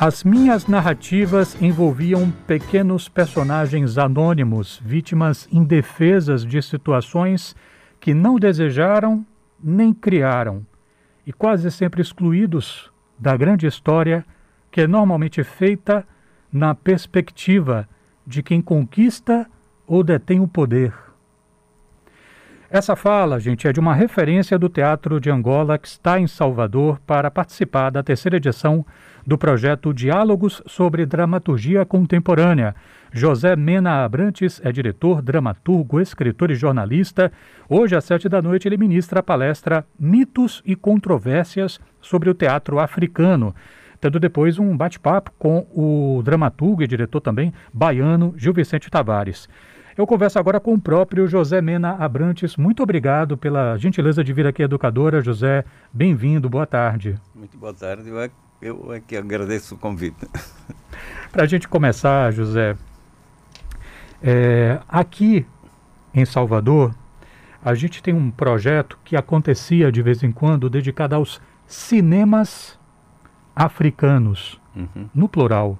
As 0.00 0.22
minhas 0.22 0.68
narrativas 0.68 1.60
envolviam 1.60 2.30
pequenos 2.46 3.08
personagens 3.08 3.98
anônimos, 3.98 4.80
vítimas 4.84 5.48
indefesas 5.50 6.46
de 6.46 6.62
situações 6.62 7.56
que 7.98 8.14
não 8.14 8.38
desejaram 8.38 9.26
nem 9.60 9.92
criaram, 9.92 10.64
e 11.26 11.32
quase 11.32 11.68
sempre 11.72 12.00
excluídos 12.00 12.92
da 13.18 13.36
grande 13.36 13.66
história 13.66 14.24
que 14.70 14.82
é 14.82 14.86
normalmente 14.86 15.42
feita 15.42 16.06
na 16.52 16.76
perspectiva 16.76 17.88
de 18.24 18.40
quem 18.40 18.62
conquista 18.62 19.50
ou 19.84 20.04
detém 20.04 20.38
o 20.38 20.46
poder. 20.46 21.07
Essa 22.70 22.94
fala, 22.94 23.40
gente, 23.40 23.66
é 23.66 23.72
de 23.72 23.80
uma 23.80 23.94
referência 23.94 24.58
do 24.58 24.68
Teatro 24.68 25.18
de 25.18 25.30
Angola 25.30 25.78
que 25.78 25.88
está 25.88 26.20
em 26.20 26.26
Salvador 26.26 27.00
para 27.06 27.30
participar 27.30 27.88
da 27.88 28.02
terceira 28.02 28.36
edição 28.36 28.84
do 29.26 29.38
projeto 29.38 29.94
Diálogos 29.94 30.60
sobre 30.66 31.06
Dramaturgia 31.06 31.86
Contemporânea. 31.86 32.74
José 33.10 33.56
Mena 33.56 34.04
Abrantes 34.04 34.60
é 34.62 34.70
diretor, 34.70 35.22
dramaturgo, 35.22 35.98
escritor 35.98 36.50
e 36.50 36.54
jornalista. 36.54 37.32
Hoje, 37.70 37.96
às 37.96 38.04
sete 38.04 38.28
da 38.28 38.42
noite, 38.42 38.68
ele 38.68 38.76
ministra 38.76 39.20
a 39.20 39.22
palestra 39.22 39.82
Mitos 39.98 40.62
e 40.62 40.76
Controvérsias 40.76 41.80
sobre 42.02 42.28
o 42.28 42.34
Teatro 42.34 42.78
Africano 42.78 43.54
tendo 44.00 44.20
depois 44.20 44.60
um 44.60 44.76
bate-papo 44.76 45.32
com 45.36 45.66
o 45.74 46.22
dramaturgo 46.22 46.84
e 46.84 46.86
diretor 46.86 47.20
também 47.20 47.52
baiano 47.72 48.32
Gil 48.36 48.52
Vicente 48.52 48.88
Tavares. 48.88 49.48
Eu 49.98 50.06
converso 50.06 50.38
agora 50.38 50.60
com 50.60 50.74
o 50.74 50.80
próprio 50.80 51.26
José 51.26 51.60
Mena 51.60 51.96
Abrantes. 51.96 52.56
Muito 52.56 52.84
obrigado 52.84 53.36
pela 53.36 53.76
gentileza 53.76 54.22
de 54.22 54.32
vir 54.32 54.46
aqui, 54.46 54.62
educadora. 54.62 55.20
José, 55.20 55.64
bem-vindo, 55.92 56.48
boa 56.48 56.64
tarde. 56.64 57.16
Muito 57.34 57.58
boa 57.58 57.74
tarde, 57.74 58.08
eu 58.62 58.92
é, 58.92 58.96
é 58.96 59.00
que 59.00 59.16
agradeço 59.16 59.74
o 59.74 59.78
convite. 59.78 60.24
Para 61.32 61.42
a 61.42 61.46
gente 61.48 61.66
começar, 61.66 62.32
José, 62.32 62.76
é, 64.22 64.80
aqui 64.88 65.44
em 66.14 66.24
Salvador, 66.24 66.94
a 67.60 67.74
gente 67.74 68.00
tem 68.00 68.14
um 68.14 68.30
projeto 68.30 68.96
que 69.02 69.16
acontecia 69.16 69.90
de 69.90 70.00
vez 70.00 70.22
em 70.22 70.30
quando 70.30 70.70
dedicado 70.70 71.16
aos 71.16 71.40
cinemas 71.66 72.78
africanos, 73.52 74.60
uhum. 74.76 75.08
no 75.12 75.28
plural 75.28 75.76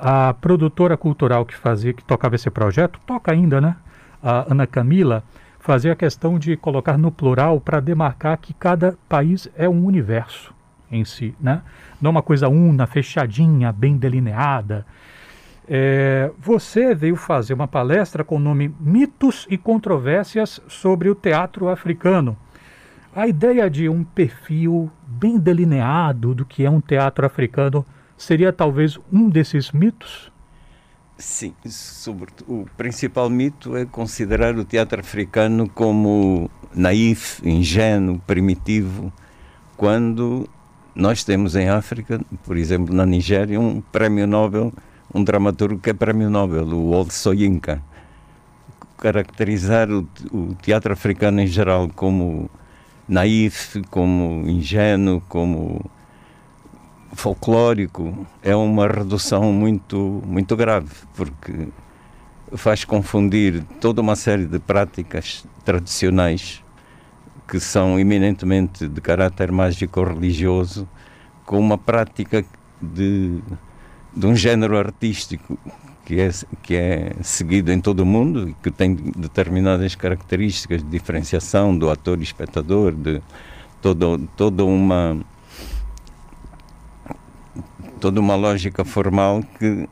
a 0.00 0.32
produtora 0.32 0.96
cultural 0.96 1.44
que 1.44 1.54
fazia, 1.54 1.92
que 1.92 2.02
tocava 2.02 2.34
esse 2.34 2.48
projeto, 2.50 2.98
toca 3.06 3.30
ainda, 3.30 3.60
né? 3.60 3.76
A 4.22 4.50
Ana 4.50 4.66
Camila 4.66 5.22
fazia 5.58 5.92
a 5.92 5.96
questão 5.96 6.38
de 6.38 6.56
colocar 6.56 6.96
no 6.96 7.12
plural 7.12 7.60
para 7.60 7.80
demarcar 7.80 8.38
que 8.38 8.54
cada 8.54 8.96
país 9.08 9.48
é 9.54 9.68
um 9.68 9.84
universo 9.84 10.54
em 10.90 11.04
si, 11.04 11.34
né? 11.38 11.60
Não 12.00 12.10
uma 12.10 12.22
coisa 12.22 12.48
una, 12.48 12.86
fechadinha, 12.86 13.70
bem 13.70 13.96
delineada. 13.96 14.86
É, 15.68 16.32
você 16.38 16.94
veio 16.94 17.14
fazer 17.14 17.52
uma 17.52 17.68
palestra 17.68 18.24
com 18.24 18.36
o 18.36 18.40
nome 18.40 18.74
Mitos 18.80 19.46
e 19.50 19.58
Controvérsias 19.58 20.60
sobre 20.66 21.10
o 21.10 21.14
Teatro 21.14 21.68
Africano. 21.68 22.36
A 23.14 23.28
ideia 23.28 23.68
de 23.68 23.88
um 23.88 24.02
perfil 24.02 24.90
bem 25.06 25.38
delineado 25.38 26.34
do 26.34 26.44
que 26.44 26.64
é 26.64 26.70
um 26.70 26.80
teatro 26.80 27.26
africano 27.26 27.84
seria 28.20 28.52
talvez 28.52 28.98
um 29.10 29.28
desses 29.28 29.72
mitos? 29.72 30.30
Sim, 31.16 31.54
sobretudo, 31.66 32.62
o 32.62 32.66
principal 32.76 33.28
mito 33.28 33.76
é 33.76 33.84
considerar 33.84 34.56
o 34.56 34.64
teatro 34.64 35.00
africano 35.00 35.68
como 35.68 36.50
naif, 36.74 37.40
ingênuo, 37.46 38.18
primitivo, 38.26 39.12
quando 39.76 40.48
nós 40.94 41.24
temos 41.24 41.56
em 41.56 41.68
África, 41.68 42.20
por 42.44 42.56
exemplo, 42.56 42.94
na 42.94 43.06
Nigéria, 43.06 43.58
um 43.58 43.80
prémio 43.80 44.26
Nobel, 44.26 44.72
um 45.14 45.24
dramaturgo 45.24 45.80
que 45.80 45.90
é 45.90 45.94
prémio 45.94 46.30
Nobel, 46.30 46.66
o 46.66 46.90
Old 46.90 47.12
Soyinka. 47.12 47.82
Caracterizar 48.98 49.90
o, 49.90 50.06
o 50.30 50.54
teatro 50.60 50.92
africano 50.92 51.40
em 51.40 51.46
geral 51.46 51.88
como 51.88 52.50
naif, 53.08 53.82
como 53.90 54.48
ingênuo, 54.48 55.22
como 55.28 55.90
folclórico 57.12 58.26
é 58.42 58.54
uma 58.54 58.86
redução 58.86 59.52
muito, 59.52 60.22
muito 60.26 60.56
grave, 60.56 60.90
porque 61.14 61.68
faz 62.56 62.84
confundir 62.84 63.64
toda 63.80 64.00
uma 64.00 64.16
série 64.16 64.46
de 64.46 64.58
práticas 64.58 65.44
tradicionais 65.64 66.62
que 67.48 67.58
são 67.58 67.98
eminentemente 67.98 68.86
de 68.86 69.00
caráter 69.00 69.50
mágico-religioso 69.50 70.88
com 71.44 71.58
uma 71.58 71.76
prática 71.76 72.44
de, 72.80 73.40
de 74.14 74.26
um 74.26 74.34
género 74.34 74.78
artístico 74.78 75.58
que 76.04 76.20
é, 76.20 76.30
que 76.62 76.74
é 76.74 77.12
seguido 77.22 77.72
em 77.72 77.80
todo 77.80 78.00
o 78.00 78.06
mundo 78.06 78.48
e 78.48 78.54
que 78.54 78.70
tem 78.70 78.94
determinadas 78.94 79.94
características 79.94 80.82
de 80.82 80.88
diferenciação 80.88 81.76
do 81.76 81.90
ator 81.90 82.18
e 82.18 82.22
espectador, 82.22 82.92
de 82.92 83.20
toda, 83.80 84.18
toda 84.36 84.64
uma 84.64 85.20
toda 88.00 88.18
uma 88.18 88.34
lógica 88.34 88.84
formal 88.84 89.42
que, 89.58 89.88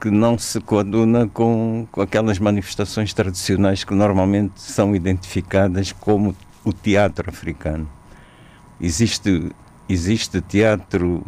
que 0.00 0.10
não 0.10 0.36
se 0.36 0.60
coaduna 0.60 1.28
com, 1.28 1.86
com 1.90 2.02
aquelas 2.02 2.38
manifestações 2.38 3.14
tradicionais 3.14 3.84
que 3.84 3.94
normalmente 3.94 4.60
são 4.60 4.94
identificadas 4.94 5.92
como 5.92 6.34
o 6.64 6.72
teatro 6.72 7.30
africano. 7.30 7.88
Existe, 8.80 9.52
existe 9.88 10.40
teatro 10.40 11.24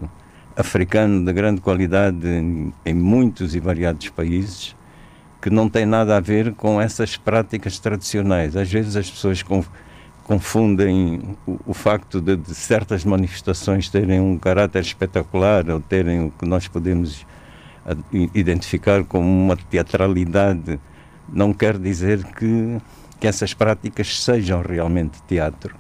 africano 0.56 1.24
de 1.24 1.32
grande 1.32 1.60
qualidade 1.60 2.26
em, 2.26 2.72
em 2.84 2.94
muitos 2.94 3.54
e 3.54 3.60
variados 3.60 4.08
países 4.08 4.76
que 5.40 5.50
não 5.50 5.68
tem 5.68 5.86
nada 5.86 6.16
a 6.16 6.20
ver 6.20 6.54
com 6.54 6.80
essas 6.80 7.16
práticas 7.16 7.78
tradicionais. 7.78 8.56
Às 8.56 8.72
vezes 8.72 8.96
as 8.96 9.10
pessoas 9.10 9.42
confundem 10.24 11.36
o, 11.46 11.60
o 11.66 11.74
facto 11.74 12.20
de, 12.20 12.36
de, 12.36 12.54
certas 12.54 13.04
manifestações 13.04 13.88
terem 13.88 14.20
um 14.20 14.38
caráter 14.38 14.80
espetacular 14.80 15.68
ou 15.70 15.80
terem 15.80 16.26
o 16.26 16.30
que 16.30 16.46
nós 16.46 16.66
podemos 16.66 17.24
identificar 18.34 19.04
como 19.04 19.28
uma 19.28 19.56
teatralidade, 19.56 20.80
não 21.28 21.52
quer 21.52 21.78
dizer 21.78 22.24
que, 22.24 22.78
que 23.20 23.26
essas 23.26 23.52
práticas 23.52 24.22
sejam 24.22 24.62
realmente 24.62 25.22
teatro. 25.28 25.76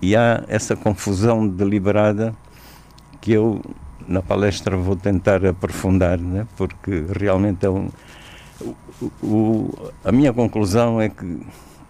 E 0.00 0.16
há 0.16 0.44
essa 0.48 0.74
confusão 0.74 1.46
deliberada 1.46 2.34
que 3.20 3.32
eu 3.32 3.60
na 4.06 4.22
palestra 4.22 4.76
vou 4.76 4.96
tentar 4.96 5.44
aprofundar, 5.44 6.18
né? 6.18 6.46
porque 6.56 7.04
realmente 7.18 7.66
é 7.66 7.70
um. 7.70 7.90
O, 9.00 9.06
o, 9.22 9.92
a 10.04 10.10
minha 10.10 10.32
conclusão 10.32 11.00
é 11.00 11.08
que 11.08 11.40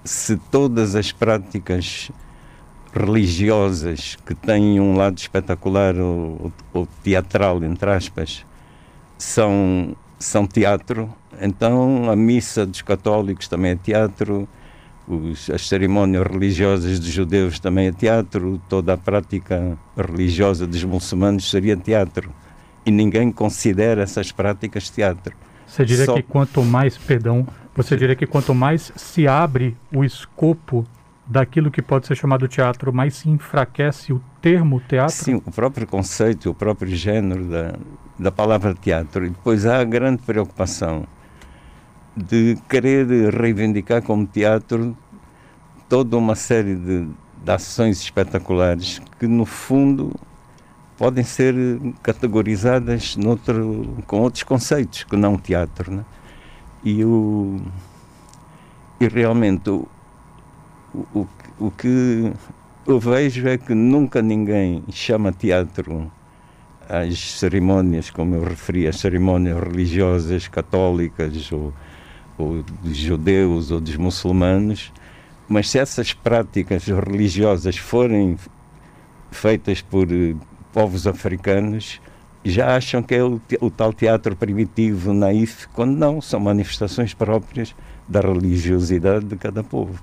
se 0.04 0.36
todas 0.36 0.94
as 0.94 1.12
práticas 1.12 2.10
religiosas 2.92 4.16
que 4.26 4.34
têm 4.34 4.80
um 4.80 4.96
lado 4.96 5.18
espetacular 5.18 5.96
ou, 5.96 6.52
ou, 6.72 6.88
teatral, 7.02 7.62
entre 7.62 7.90
aspas, 7.90 8.44
são, 9.16 9.96
são 10.18 10.46
teatro, 10.46 11.12
então 11.40 12.10
a 12.10 12.16
missa 12.16 12.64
dos 12.64 12.82
católicos 12.82 13.48
também 13.48 13.72
é 13.72 13.76
teatro, 13.76 14.48
os, 15.06 15.48
as 15.50 15.66
cerimônias 15.66 16.26
religiosas 16.26 16.98
dos 16.98 17.08
judeus 17.08 17.58
também 17.58 17.88
é 17.88 17.92
teatro, 17.92 18.60
toda 18.68 18.94
a 18.94 18.96
prática 18.96 19.76
religiosa 19.96 20.66
dos 20.66 20.84
muçulmanos 20.84 21.50
seria 21.50 21.76
teatro. 21.76 22.30
E 22.84 22.90
ninguém 22.90 23.30
considera 23.30 24.02
essas 24.02 24.32
práticas 24.32 24.88
teatro. 24.88 25.34
Você 25.66 25.84
diria 25.84 26.06
Só... 26.06 26.14
que 26.14 26.22
quanto 26.22 26.62
mais, 26.62 26.96
perdão, 26.96 27.46
você 27.78 27.96
diria 27.96 28.16
que 28.16 28.26
quanto 28.26 28.52
mais 28.52 28.92
se 28.96 29.28
abre 29.28 29.76
o 29.94 30.02
escopo 30.02 30.84
daquilo 31.24 31.70
que 31.70 31.80
pode 31.80 32.08
ser 32.08 32.16
chamado 32.16 32.48
teatro, 32.48 32.92
mais 32.92 33.14
se 33.14 33.30
enfraquece 33.30 34.12
o 34.12 34.20
termo 34.42 34.80
teatro? 34.80 35.14
Sim, 35.14 35.36
o 35.36 35.52
próprio 35.52 35.86
conceito, 35.86 36.50
o 36.50 36.54
próprio 36.54 36.90
gênero 36.92 37.44
da, 37.44 37.74
da 38.18 38.32
palavra 38.32 38.74
teatro. 38.74 39.24
E 39.24 39.28
depois 39.28 39.64
há 39.64 39.78
a 39.78 39.84
grande 39.84 40.20
preocupação 40.22 41.06
de 42.16 42.58
querer 42.68 43.32
reivindicar 43.32 44.02
como 44.02 44.26
teatro 44.26 44.96
toda 45.88 46.16
uma 46.16 46.34
série 46.34 46.74
de, 46.74 47.06
de 47.44 47.50
ações 47.52 48.00
espetaculares 48.00 49.00
que, 49.20 49.28
no 49.28 49.44
fundo, 49.44 50.12
podem 50.96 51.22
ser 51.22 51.54
categorizadas 52.02 53.14
noutro, 53.14 54.02
com 54.04 54.18
outros 54.18 54.42
conceitos 54.42 55.04
que 55.04 55.14
não 55.14 55.38
teatro. 55.38 55.92
Né? 55.92 56.04
E, 56.88 57.04
o, 57.04 57.60
e 58.98 59.08
realmente 59.08 59.68
o, 59.68 59.86
o, 60.94 61.28
o 61.60 61.70
que 61.70 62.32
eu 62.86 62.98
vejo 62.98 63.46
é 63.46 63.58
que 63.58 63.74
nunca 63.74 64.22
ninguém 64.22 64.82
chama 64.90 65.30
teatro 65.30 66.10
às 66.88 67.18
cerimônias, 67.32 68.08
como 68.08 68.36
eu 68.36 68.42
referi, 68.42 68.88
as 68.88 68.96
cerimônias 68.96 69.62
religiosas 69.62 70.48
católicas 70.48 71.52
ou, 71.52 71.74
ou 72.38 72.62
dos 72.82 72.96
judeus 72.96 73.70
ou 73.70 73.82
dos 73.82 73.96
muçulmanos, 73.96 74.90
mas 75.46 75.68
se 75.68 75.78
essas 75.78 76.14
práticas 76.14 76.86
religiosas 76.86 77.76
forem 77.76 78.38
feitas 79.30 79.82
por 79.82 80.10
eh, 80.10 80.34
povos 80.72 81.06
africanos, 81.06 82.00
já 82.44 82.76
acham 82.76 83.02
que 83.02 83.14
é 83.14 83.22
o, 83.22 83.40
o, 83.60 83.70
tal 83.70 83.92
teatro 83.92 84.34
primitivo, 84.36 85.12
naif, 85.12 85.66
quando 85.74 85.96
não, 85.96 86.20
são 86.20 86.40
manifestações 86.40 87.14
próprias 87.14 87.74
da 88.08 88.20
religiosidade 88.20 89.24
de 89.26 89.36
cada 89.36 89.62
povo. 89.62 90.00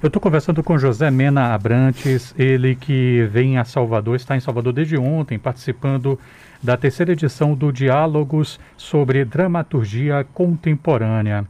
Eu 0.00 0.06
estou 0.06 0.22
conversando 0.22 0.62
com 0.62 0.78
José 0.78 1.10
Mena 1.10 1.54
Abrantes, 1.54 2.32
ele 2.38 2.76
que 2.76 3.28
vem 3.32 3.58
a 3.58 3.64
Salvador, 3.64 4.14
está 4.14 4.36
em 4.36 4.40
Salvador 4.40 4.72
desde 4.72 4.96
ontem, 4.96 5.38
participando 5.38 6.18
da 6.62 6.76
terceira 6.76 7.12
edição 7.12 7.54
do 7.54 7.72
Diálogos 7.72 8.60
sobre 8.76 9.24
Dramaturgia 9.24 10.24
Contemporânea. 10.32 11.44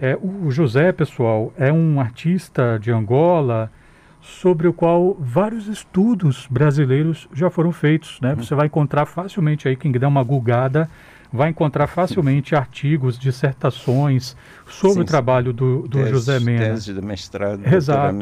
É, 0.00 0.16
o 0.16 0.50
José, 0.50 0.92
pessoal, 0.92 1.52
é 1.58 1.72
um 1.72 2.00
artista 2.00 2.78
de 2.80 2.90
Angola 2.90 3.70
sobre 4.20 4.68
o 4.68 4.72
qual 4.72 5.16
vários 5.18 5.66
estudos 5.66 6.46
brasileiros 6.50 7.28
já 7.32 7.50
foram 7.50 7.72
feitos. 7.72 8.20
Né? 8.20 8.34
Você 8.34 8.54
vai 8.54 8.66
encontrar 8.66 9.06
facilmente 9.06 9.68
aí, 9.68 9.76
quem 9.76 9.90
der 9.92 10.06
uma 10.06 10.22
gulgada, 10.22 10.88
vai 11.32 11.48
encontrar 11.48 11.86
facilmente 11.86 12.56
artigos, 12.56 13.18
dissertações 13.18 14.36
sobre 14.66 14.94
sim, 14.94 15.00
o 15.00 15.04
trabalho 15.04 15.52
do, 15.52 15.82
do 15.82 15.98
tese, 15.98 16.10
José 16.10 16.40
Mena. 16.40 16.70
Tese 16.70 16.92
de 16.92 17.00
mestrado, 17.00 17.62
Exato. 17.72 18.16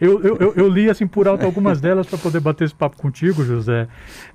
Eu, 0.00 0.22
eu, 0.22 0.36
eu, 0.38 0.54
eu, 0.56 0.68
li 0.68 0.88
assim 0.88 1.06
por 1.06 1.28
alto 1.28 1.44
algumas 1.44 1.80
delas 1.80 2.06
para 2.06 2.18
poder 2.18 2.40
bater 2.40 2.64
esse 2.64 2.74
papo 2.74 2.96
contigo, 2.96 3.44
José. 3.44 3.86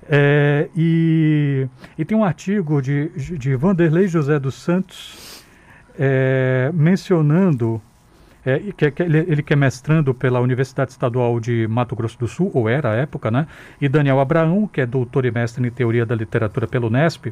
É, 0.08 0.68
e, 0.76 1.66
e 1.98 2.04
tem 2.04 2.16
um 2.16 2.24
artigo 2.24 2.80
de, 2.80 3.08
de 3.36 3.56
Vanderlei 3.56 4.06
José 4.06 4.38
dos 4.38 4.54
Santos 4.54 5.42
é, 5.98 6.70
mencionando 6.72 7.82
é, 8.44 8.58
que, 8.76 8.90
que 8.90 9.02
ele, 9.02 9.18
ele, 9.18 9.42
que 9.42 9.52
é 9.52 9.56
mestrando 9.56 10.12
pela 10.12 10.40
Universidade 10.40 10.90
Estadual 10.90 11.38
de 11.38 11.66
Mato 11.68 11.94
Grosso 11.94 12.18
do 12.18 12.26
Sul, 12.26 12.50
ou 12.52 12.68
era 12.68 12.90
à 12.90 12.94
época, 12.94 13.30
né? 13.30 13.46
E 13.80 13.88
Daniel 13.88 14.20
Abraão, 14.20 14.66
que 14.66 14.80
é 14.80 14.86
doutor 14.86 15.24
e 15.24 15.30
mestre 15.30 15.66
em 15.66 15.70
Teoria 15.70 16.04
da 16.04 16.14
Literatura 16.14 16.66
pelo 16.66 16.88
Unesp, 16.88 17.26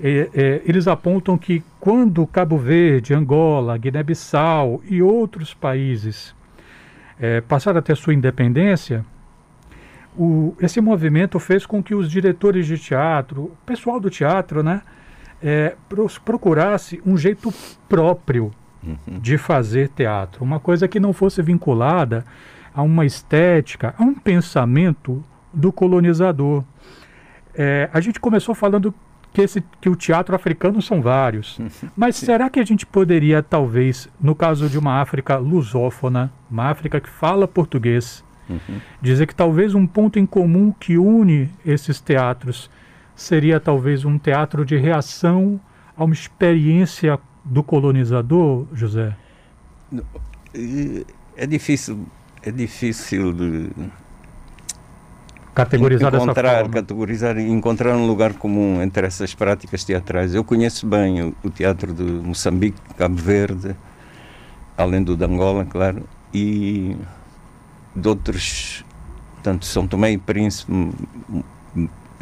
é, 0.00 0.30
é, 0.34 0.62
eles 0.64 0.88
apontam 0.88 1.38
que 1.38 1.62
quando 1.78 2.26
Cabo 2.26 2.58
Verde, 2.58 3.14
Angola, 3.14 3.78
Guiné-Bissau 3.78 4.82
e 4.88 5.00
outros 5.00 5.54
países 5.54 6.34
é, 7.20 7.40
passaram 7.40 7.78
a 7.78 7.82
ter 7.82 7.96
sua 7.96 8.12
independência, 8.12 9.04
o, 10.16 10.56
esse 10.60 10.80
movimento 10.80 11.38
fez 11.38 11.64
com 11.64 11.80
que 11.80 11.94
os 11.94 12.10
diretores 12.10 12.66
de 12.66 12.78
teatro, 12.78 13.44
o 13.44 13.56
pessoal 13.64 14.00
do 14.00 14.10
teatro, 14.10 14.62
né, 14.62 14.82
é, 15.40 15.76
procurasse 16.24 17.00
um 17.06 17.16
jeito 17.16 17.52
próprio 17.88 18.52
uhum. 18.82 19.18
de 19.18 19.38
fazer 19.38 19.88
teatro, 19.88 20.44
uma 20.44 20.60
coisa 20.60 20.88
que 20.88 21.00
não 21.00 21.12
fosse 21.12 21.40
vinculada 21.42 22.24
a 22.74 22.82
uma 22.82 23.04
estética, 23.04 23.94
a 23.98 24.02
um 24.02 24.14
pensamento 24.14 25.22
do 25.52 25.72
colonizador. 25.72 26.64
É, 27.54 27.88
a 27.92 28.00
gente 28.00 28.18
começou 28.18 28.54
falando 28.54 28.94
que, 29.32 29.42
esse, 29.42 29.62
que 29.80 29.88
o 29.88 29.96
teatro 29.96 30.34
africano 30.34 30.80
são 30.80 31.00
vários. 31.00 31.58
Mas 31.96 32.16
Sim. 32.16 32.26
será 32.26 32.48
que 32.48 32.60
a 32.60 32.64
gente 32.64 32.86
poderia, 32.86 33.42
talvez, 33.42 34.08
no 34.20 34.34
caso 34.34 34.68
de 34.68 34.78
uma 34.78 35.00
África 35.00 35.36
lusófona, 35.36 36.32
uma 36.50 36.70
África 36.70 37.00
que 37.00 37.08
fala 37.08 37.46
português, 37.46 38.24
uhum. 38.48 38.80
dizer 39.00 39.26
que 39.26 39.34
talvez 39.34 39.74
um 39.74 39.86
ponto 39.86 40.18
em 40.18 40.26
comum 40.26 40.72
que 40.78 40.96
une 40.96 41.50
esses 41.64 42.00
teatros 42.00 42.70
seria 43.14 43.60
talvez 43.60 44.04
um 44.04 44.18
teatro 44.18 44.64
de 44.64 44.76
reação 44.76 45.60
a 45.96 46.04
uma 46.04 46.14
experiência 46.14 47.18
do 47.44 47.62
colonizador, 47.62 48.66
José? 48.72 49.16
É 51.36 51.46
difícil, 51.46 52.06
é 52.42 52.50
difícil 52.50 53.32
de 53.32 53.70
categorizar 55.54 56.14
encontrar, 56.14 56.68
categorizar 56.68 57.38
e 57.38 57.48
encontrar 57.48 57.94
um 57.96 58.06
lugar 58.06 58.34
comum 58.34 58.80
entre 58.82 59.06
essas 59.06 59.34
práticas 59.34 59.84
teatrais. 59.84 60.34
Eu 60.34 60.44
conheço 60.44 60.86
bem 60.86 61.22
o, 61.22 61.34
o 61.42 61.50
teatro 61.50 61.92
de 61.92 62.02
Moçambique, 62.02 62.80
Cabo 62.96 63.16
Verde, 63.16 63.76
além 64.76 65.02
do 65.02 65.16
de 65.16 65.24
Angola, 65.24 65.64
claro, 65.64 66.04
e 66.32 66.96
de 67.94 68.08
outros, 68.08 68.84
tanto 69.42 69.64
São 69.64 69.86
Tomé 69.86 70.12
e 70.12 70.18
Príncipe, 70.18 70.72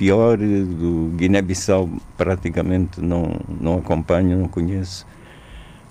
pior, 0.01 0.39
do 0.39 1.13
Guiné-Bissau 1.15 1.87
praticamente 2.17 3.03
não, 3.03 3.39
não 3.61 3.77
acompanho, 3.77 4.39
não 4.39 4.49
conheço. 4.49 5.07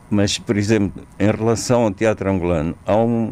Mas, 0.10 0.40
por 0.40 0.58
exemplo, 0.58 1.04
em 1.20 1.30
relação 1.30 1.84
ao 1.84 1.92
teatro 1.92 2.28
angolano, 2.28 2.76
há 2.88 2.96
um, 2.96 3.32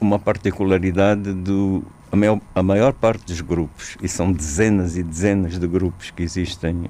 uma 0.00 0.16
particularidade 0.16 1.32
do 1.32 1.82
a 2.12 2.16
maior, 2.16 2.40
a 2.54 2.62
maior, 2.62 2.92
parte 2.92 3.26
dos 3.26 3.40
grupos, 3.40 3.96
e 4.00 4.06
são 4.06 4.30
dezenas 4.30 4.96
e 4.96 5.02
dezenas 5.02 5.58
de 5.58 5.66
grupos 5.66 6.12
que 6.12 6.22
existem, 6.22 6.84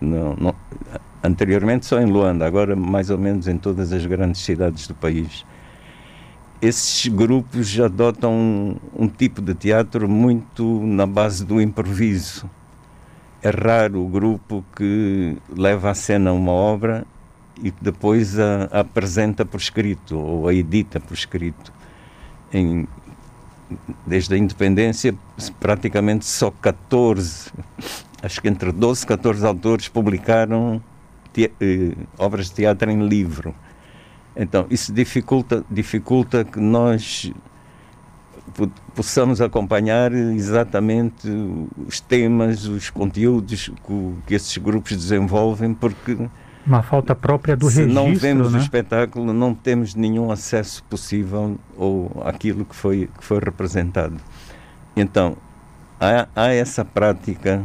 no, 0.00 0.34
no, 0.36 0.54
anteriormente 1.22 1.84
só 1.84 2.00
em 2.00 2.06
Luanda, 2.06 2.46
agora 2.46 2.74
mais 2.74 3.10
ou 3.10 3.18
menos 3.18 3.46
em 3.46 3.58
todas 3.58 3.92
as 3.92 4.06
grandes 4.06 4.40
cidades 4.40 4.86
do 4.86 4.94
país. 4.94 5.44
Esses 6.62 7.08
grupos 7.08 7.78
adotam 7.78 8.32
um, 8.32 8.76
um 8.96 9.06
tipo 9.06 9.42
de 9.42 9.54
teatro 9.54 10.08
muito 10.08 10.80
na 10.86 11.04
base 11.06 11.44
do 11.44 11.60
improviso. 11.60 12.48
É 13.42 13.50
raro 13.50 14.04
o 14.04 14.08
grupo 14.08 14.62
que 14.76 15.36
leva 15.48 15.90
à 15.90 15.94
cena 15.94 16.32
uma 16.32 16.52
obra 16.52 17.06
e 17.62 17.72
depois 17.80 18.38
a, 18.38 18.68
a 18.70 18.80
apresenta 18.80 19.46
por 19.46 19.58
escrito 19.58 20.18
ou 20.18 20.46
a 20.46 20.54
edita 20.54 21.00
por 21.00 21.14
escrito. 21.14 21.72
Em, 22.52 22.86
desde 24.06 24.34
a 24.34 24.38
independência, 24.38 25.14
praticamente 25.58 26.26
só 26.26 26.50
14, 26.50 27.50
acho 28.22 28.42
que 28.42 28.48
entre 28.48 28.72
12 28.72 29.04
e 29.04 29.06
14 29.06 29.46
autores 29.46 29.88
publicaram 29.88 30.82
te, 31.32 31.50
eh, 31.60 31.92
obras 32.18 32.46
de 32.46 32.56
teatro 32.56 32.90
em 32.90 33.06
livro. 33.08 33.54
Então, 34.36 34.66
isso 34.70 34.92
dificulta, 34.92 35.64
dificulta 35.70 36.44
que 36.44 36.60
nós 36.60 37.32
possamos 38.94 39.40
acompanhar 39.40 40.12
exatamente 40.12 41.28
os 41.86 42.00
temas, 42.00 42.66
os 42.66 42.90
conteúdos 42.90 43.70
que, 44.26 44.34
esses 44.34 44.56
grupos 44.58 44.96
desenvolvem, 44.96 45.74
porque 45.74 46.16
uma 46.66 46.82
falta 46.82 47.14
própria 47.14 47.56
do 47.56 47.70
Se 47.70 47.80
registro. 47.80 48.02
Se 48.02 48.08
não 48.08 48.14
vemos 48.14 48.52
né? 48.52 48.58
o 48.58 48.62
espetáculo, 48.62 49.32
não 49.32 49.54
temos 49.54 49.94
nenhum 49.94 50.30
acesso 50.30 50.84
possível 50.84 51.58
ou 51.76 52.22
aquilo 52.24 52.64
que 52.64 52.76
foi, 52.76 53.08
que 53.18 53.24
foi 53.24 53.38
representado. 53.38 54.16
Então, 54.94 55.36
há, 55.98 56.28
há 56.36 56.48
essa 56.48 56.84
prática, 56.84 57.62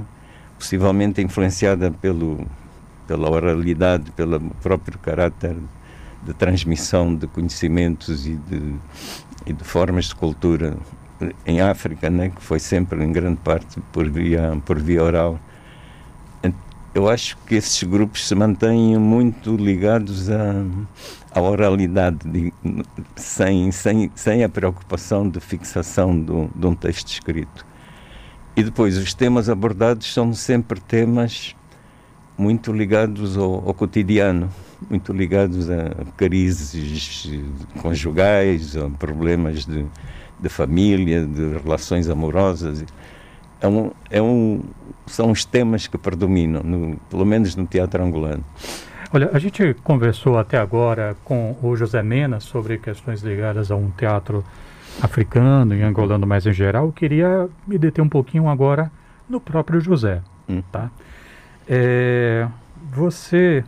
possivelmente 0.58 1.22
influenciada 1.22 1.92
pelo, 1.92 2.48
pela 3.06 3.30
oralidade, 3.30 4.12
pelo 4.12 4.40
próprio 4.62 4.98
caráter 5.00 5.56
de 6.24 6.34
transmissão 6.34 7.14
de 7.14 7.28
conhecimentos 7.28 8.26
e 8.26 8.36
de, 8.36 8.76
e 9.46 9.54
de 9.54 9.64
formas 9.64 10.06
de 10.06 10.16
cultura 10.16 10.78
em 11.46 11.62
África, 11.62 12.10
né, 12.10 12.30
que 12.30 12.42
foi 12.42 12.60
sempre 12.60 13.04
em 13.04 13.12
grande 13.12 13.38
parte 13.38 13.80
por 13.92 14.10
via, 14.10 14.62
por 14.66 14.80
via 14.80 15.04
oral 15.04 15.40
eu 16.96 17.10
acho 17.10 17.38
que 17.46 17.56
esses 17.56 17.84
grupos 17.84 18.26
se 18.26 18.34
mantêm 18.34 18.98
muito 18.98 19.58
ligados 19.58 20.30
à, 20.30 20.54
à 21.30 21.42
oralidade, 21.42 22.20
de, 22.26 22.54
sem, 23.18 23.70
sem, 23.70 24.10
sem 24.16 24.46
a 24.46 24.50
preocupação 24.50 25.30
de 25.30 25.42
fixação 25.42 26.18
do, 26.18 26.50
de 26.56 26.66
um 26.66 26.74
texto 26.74 27.10
escrito. 27.10 27.66
E 28.56 28.64
depois, 28.64 28.98
os 28.98 29.14
temas 29.14 29.50
abordados 29.50 30.14
são 30.14 30.34
sempre 30.34 30.80
temas 30.80 31.54
muito 32.38 32.72
ligados 32.72 33.36
ao, 33.36 33.68
ao 33.68 33.74
cotidiano, 33.74 34.50
muito 34.90 35.14
ligados 35.14 35.70
a 35.70 35.92
crises 36.18 37.30
conjugais, 37.82 38.76
a 38.76 38.90
problemas 38.90 39.66
de, 39.66 39.86
de 40.40 40.50
família, 40.50 41.26
de 41.26 41.58
relações 41.58 42.10
amorosas. 42.10 42.86
É 43.62 43.68
um, 43.68 43.92
é 44.10 44.22
um, 44.22 44.62
são 45.08 45.32
os 45.32 45.46
temas 45.46 45.88
que 45.88 45.98
predominam, 45.98 46.62
no, 46.64 46.98
pelo 47.10 47.26
menos 47.26 47.56
no 47.56 47.66
teatro 47.66 48.04
angolano. 48.04 48.44
Olha, 49.14 49.30
a 49.34 49.40
gente 49.40 49.74
conversou 49.84 50.38
até 50.38 50.58
agora 50.58 51.16
com 51.24 51.56
o 51.62 51.76
José 51.76 52.04
Mena 52.04 52.40
sobre 52.40 52.78
questões 52.78 53.22
ligadas 53.22 53.72
a 53.72 53.76
um 53.76 53.90
teatro 53.92 54.44
africano 55.02 55.76
e 55.76 55.82
angolano 55.82 56.26
mais 56.26 56.46
em 56.46 56.54
geral. 56.54 56.88
Eu 56.88 56.92
queria 56.92 57.48
me 57.68 57.78
deter 57.78 58.04
um 58.04 58.10
pouquinho 58.10 58.50
agora 58.50 58.92
no 59.30 59.40
próprio 59.40 59.80
José, 59.80 60.22
hum. 60.50 60.62
tá? 60.72 60.90
É, 61.68 62.48
você, 62.92 63.64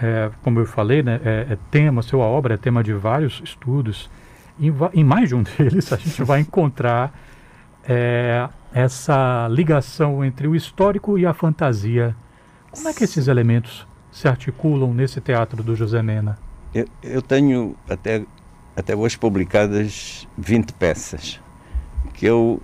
é, 0.00 0.30
como 0.42 0.60
eu 0.60 0.66
falei, 0.66 1.02
né, 1.02 1.20
é, 1.24 1.46
é, 1.50 1.58
tema, 1.70 2.02
sua 2.02 2.24
obra 2.24 2.54
é 2.54 2.56
tema 2.56 2.82
de 2.82 2.92
vários 2.92 3.40
estudos. 3.44 4.10
Em, 4.58 4.72
em 4.94 5.04
mais 5.04 5.28
de 5.28 5.34
um 5.34 5.42
deles 5.58 5.92
a 5.92 5.96
gente 5.96 6.22
vai 6.22 6.40
encontrar 6.40 7.12
é, 7.88 8.48
essa 8.72 9.48
ligação 9.50 10.24
entre 10.24 10.46
o 10.46 10.54
histórico 10.54 11.18
e 11.18 11.26
a 11.26 11.34
fantasia. 11.34 12.14
Como 12.70 12.88
é 12.88 12.92
que 12.92 13.04
esses 13.04 13.28
elementos 13.28 13.86
se 14.10 14.28
articulam 14.28 14.92
nesse 14.94 15.20
teatro 15.20 15.62
do 15.62 15.74
José 15.74 16.02
Mena? 16.02 16.38
Eu, 16.74 16.86
eu 17.02 17.22
tenho 17.22 17.74
até, 17.88 18.24
até 18.76 18.94
hoje 18.94 19.18
publicadas 19.18 20.28
20 20.36 20.72
peças 20.74 21.40
que 22.14 22.26
eu 22.26 22.60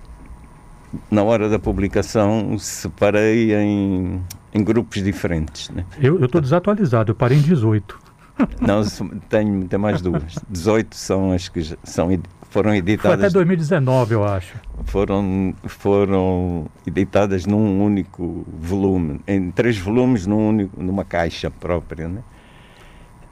na 1.09 1.23
hora 1.23 1.49
da 1.49 1.59
publicação, 1.59 2.57
separei 2.57 3.53
em, 3.53 4.21
em 4.55 4.63
grupos 4.63 5.03
diferentes. 5.03 5.69
Né? 5.69 5.85
Eu 5.99 6.23
estou 6.23 6.39
desatualizado, 6.39 7.11
eu 7.11 7.15
parei 7.15 7.37
em 7.37 7.41
18. 7.41 7.99
Não, 8.59 8.81
tenho, 9.29 9.65
tenho 9.65 9.81
mais 9.81 10.01
duas. 10.01 10.35
18 10.49 10.95
são 10.95 11.31
as 11.33 11.49
que 11.49 11.61
são, 11.83 12.09
foram 12.49 12.73
editadas. 12.73 13.17
Foi 13.17 13.25
até 13.25 13.33
2019, 13.33 14.13
eu 14.13 14.23
acho. 14.23 14.55
Foram, 14.85 15.53
foram 15.65 16.67
editadas 16.87 17.45
num 17.45 17.83
único 17.83 18.45
volume, 18.47 19.19
em 19.27 19.51
três 19.51 19.77
volumes 19.77 20.25
num 20.25 20.49
único, 20.49 20.81
numa 20.81 21.03
caixa 21.03 21.51
própria. 21.51 22.07
Né? 22.07 22.23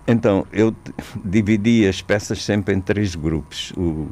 Então, 0.06 0.46
eu 0.52 0.76
dividi 1.24 1.88
as 1.88 2.02
peças 2.02 2.44
sempre 2.44 2.76
em 2.76 2.82
três 2.82 3.16
grupos. 3.16 3.72
O, 3.78 4.10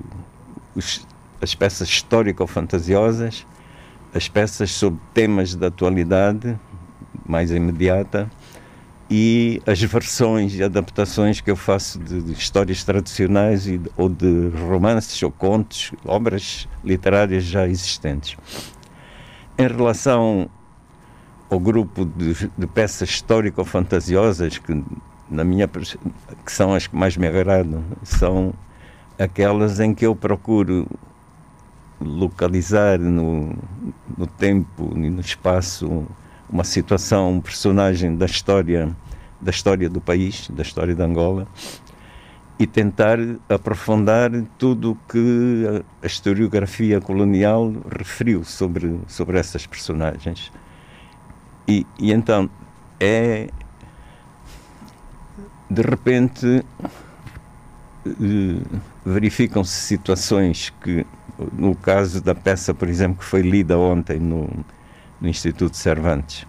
os, 0.76 1.06
as 1.42 1.54
peças 1.56 1.90
histórico-fantasiosas, 1.90 3.46
as 4.14 4.30
peças 4.30 4.72
sobre 4.72 5.00
temas 5.14 5.56
da 5.56 5.68
atualidade 5.68 6.58
mais 7.26 7.52
imediata 7.52 8.30
e 9.14 9.62
as 9.68 9.82
versões 9.82 10.56
e 10.56 10.64
adaptações 10.64 11.42
que 11.42 11.52
eu 11.52 11.56
faço 11.58 12.00
de, 12.00 12.22
de 12.22 12.32
histórias 12.32 12.82
tradicionais 12.86 13.68
e, 13.68 13.82
ou 13.98 14.08
de 14.08 14.48
romances 14.70 15.22
ou 15.22 15.30
contos, 15.30 15.92
obras 16.06 16.66
literárias 16.82 17.44
já 17.44 17.68
existentes. 17.68 18.38
Em 19.58 19.68
relação 19.68 20.50
ao 21.50 21.60
grupo 21.60 22.06
de, 22.06 22.50
de 22.58 22.68
peças 22.68 23.10
histórico-fantasiosas, 23.10 24.58
que, 24.58 24.82
na 25.30 25.44
minha, 25.44 25.68
que 25.68 26.52
são 26.52 26.74
as 26.74 26.88
que 26.88 26.96
mais 26.96 27.18
me 27.18 27.28
agradam, 27.28 27.84
são 28.04 28.54
aquelas 29.20 29.82
em 29.82 29.94
que 29.94 30.06
eu 30.06 30.16
procuro 30.16 30.88
localizar 32.00 32.98
no, 32.98 33.54
no 34.18 34.26
tempo 34.26 34.94
e 34.96 35.10
no 35.10 35.20
espaço 35.20 36.08
uma 36.52 36.64
situação, 36.64 37.34
um 37.34 37.42
personagem 37.42 38.16
da 38.16 38.26
história, 38.26 38.96
da 39.40 39.52
história 39.52 39.90
do 39.90 40.02
país, 40.02 40.50
da 40.50 40.62
história 40.62 40.94
de 40.94 41.02
Angola, 41.02 41.48
e 42.60 42.68
tentar 42.68 43.18
aprofundar 43.50 44.30
tudo 44.58 44.92
o 44.92 44.96
que 45.12 45.84
a 46.04 46.06
historiografia 46.06 47.00
colonial 47.02 47.74
referiu 47.98 48.44
sobre, 48.44 49.00
sobre 49.08 49.40
essas 49.40 49.66
personagens. 49.66 50.52
E, 51.68 51.88
e 51.98 52.12
então 52.12 52.50
é 53.00 53.48
de 55.70 55.82
repente 55.82 56.66
eh, 58.06 58.80
verificam-se 59.06 59.74
situações 59.74 60.72
que, 60.82 61.06
no 61.54 61.74
caso 61.74 62.22
da 62.22 62.36
peça, 62.36 62.74
por 62.74 62.90
exemplo, 62.90 63.20
que 63.20 63.26
foi 63.26 63.42
lida 63.42 63.78
ontem 63.78 64.20
no, 64.20 64.50
no 65.22 65.30
Instituto 65.30 65.78
Cervantes. 65.78 66.48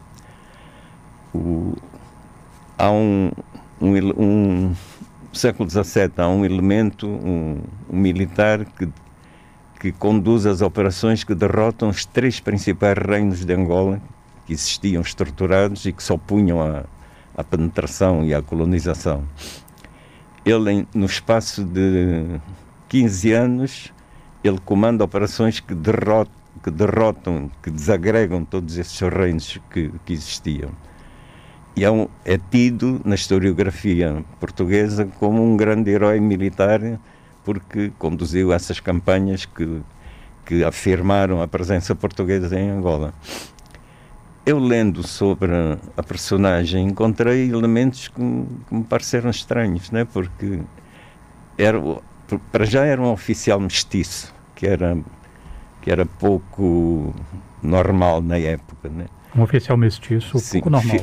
O, 1.35 1.77
há 2.79 2.91
um, 2.91 3.31
um, 3.81 3.95
um 4.19 4.75
século 5.33 5.69
XVII 5.69 6.13
há 6.17 6.29
um 6.29 6.45
elemento, 6.45 7.07
um, 7.07 7.61
um, 7.91 7.97
militar 7.97 8.65
que, 8.65 8.89
que 9.79 9.93
conduz 9.93 10.47
as 10.47 10.63
operações 10.63 11.23
que 11.23 11.35
derrotam 11.35 11.91
os 11.91 12.05
três 12.05 12.41
principais 12.41 12.97
reinos 12.99 13.45
de 13.45 13.53
Angola 13.53 14.01
que 14.47 14.53
existiam 14.53 15.03
estruturados 15.03 15.87
e 15.87 15.93
que 15.93 16.03
se 16.03 16.13
opunham 16.13 16.61
à, 16.61 16.85
à 17.37 17.45
penetração 17.45 18.25
e 18.25 18.35
à 18.35 18.43
colonização. 18.43 19.25
Ele, 20.45 20.87
no 20.93 21.07
espaço 21.07 21.65
de 21.65 22.41
15 22.89 23.33
anos, 23.33 23.93
ele 24.43 24.59
comanda 24.59 25.05
operações 25.05 25.61
que 25.61 25.75
derrotam 25.75 26.42
que 26.63 26.71
derrotam, 26.71 27.51
que 27.63 27.71
desagregam 27.71 28.45
todos 28.45 28.79
esses 28.79 29.01
reinos 29.01 29.59
que, 29.71 29.93
que 30.05 30.13
existiam. 30.13 30.71
E 31.75 31.85
é, 31.85 31.91
um, 31.91 32.07
é 32.25 32.39
tido 32.39 33.01
na 33.05 33.15
historiografia 33.15 34.25
portuguesa 34.39 35.07
como 35.19 35.43
um 35.43 35.57
grande 35.57 35.91
herói 35.91 36.21
militar 36.21 36.81
porque 37.45 37.91
conduziu 37.99 38.53
essas 38.53 38.79
campanhas 38.79 39.45
que, 39.45 39.83
que 40.45 40.63
afirmaram 40.63 41.43
a 41.43 41.49
presença 41.49 41.95
portuguesa 41.95 42.59
em 42.59 42.71
Angola. 42.71 43.15
Eu 44.45 44.59
lendo 44.59 45.07
sobre 45.07 45.53
a 45.97 46.03
personagem 46.03 46.89
encontrei 46.89 47.51
elementos 47.51 48.09
que, 48.09 48.15
que 48.15 48.75
me 48.75 48.85
pareceram 48.85 49.31
estranhos, 49.31 49.91
né? 49.91 50.05
porque 50.05 50.61
era, 51.57 51.81
para 52.51 52.65
já 52.65 52.85
era 52.85 53.01
um 53.01 53.11
oficial 53.11 53.61
mestiço, 53.61 54.35
que 54.55 54.67
era 54.67 54.99
que 55.83 55.91
era 55.91 56.07
pouco 56.07 57.13
normal 57.63 58.23
na 58.23 58.39
época. 58.39 58.89
Né? 58.89 59.07
Um 59.37 59.43
oficial 59.43 59.77
mestiço, 59.77 60.39
Sim, 60.39 60.61
pouco 60.61 60.71
normal. 60.71 60.97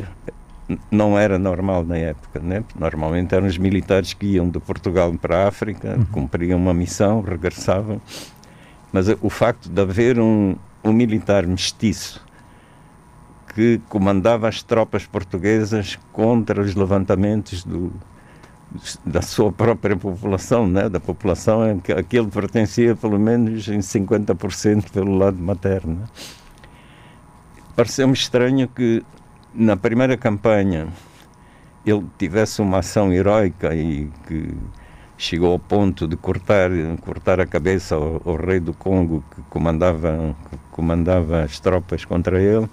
Não 0.89 1.17
era 1.17 1.37
normal 1.37 1.83
na 1.83 1.97
época, 1.97 2.39
né? 2.39 2.63
Normalmente 2.79 3.33
eram 3.33 3.47
os 3.47 3.57
militares 3.57 4.13
que 4.13 4.27
iam 4.33 4.49
de 4.49 4.59
Portugal 4.59 5.11
para 5.19 5.45
a 5.45 5.47
África, 5.47 5.95
uhum. 5.97 6.05
cumpriam 6.05 6.59
uma 6.59 6.73
missão, 6.73 7.21
regressavam. 7.21 7.99
Mas 8.91 9.07
o 9.21 9.29
facto 9.29 9.67
de 9.67 9.81
haver 9.81 10.19
um, 10.19 10.55
um 10.83 10.93
militar 10.93 11.45
mestiço 11.45 12.23
que 13.55 13.81
comandava 13.89 14.47
as 14.47 14.61
tropas 14.61 15.07
portuguesas 15.07 15.97
contra 16.11 16.61
os 16.61 16.75
levantamentos 16.75 17.63
do, 17.63 17.91
da 19.05 19.21
sua 19.21 19.51
própria 19.51 19.95
população, 19.95 20.67
né? 20.67 20.87
da 20.89 20.99
população 20.99 21.69
em 21.71 21.79
que 21.79 21.91
aquele 21.91 22.27
pertencia 22.27 22.95
pelo 22.95 23.19
menos 23.19 23.67
em 23.67 23.79
50% 23.79 24.91
pelo 24.91 25.17
lado 25.17 25.37
materno. 25.37 26.03
Pareceu-me 27.75 28.13
estranho 28.13 28.67
que 28.67 29.03
na 29.53 29.75
primeira 29.75 30.15
campanha 30.17 30.87
ele 31.85 32.05
tivesse 32.17 32.61
uma 32.61 32.79
ação 32.79 33.11
heroica 33.11 33.73
e 33.73 34.09
que 34.27 34.53
chegou 35.17 35.51
ao 35.51 35.59
ponto 35.59 36.07
de 36.07 36.15
cortar, 36.15 36.69
cortar 37.01 37.39
a 37.39 37.47
cabeça 37.47 37.95
ao, 37.95 38.21
ao 38.23 38.35
rei 38.35 38.59
do 38.59 38.73
Congo 38.73 39.23
que 39.33 39.41
comandava, 39.49 40.35
que 40.49 40.57
comandava 40.71 41.43
as 41.43 41.59
tropas 41.59 42.05
contra 42.05 42.39
ele 42.41 42.69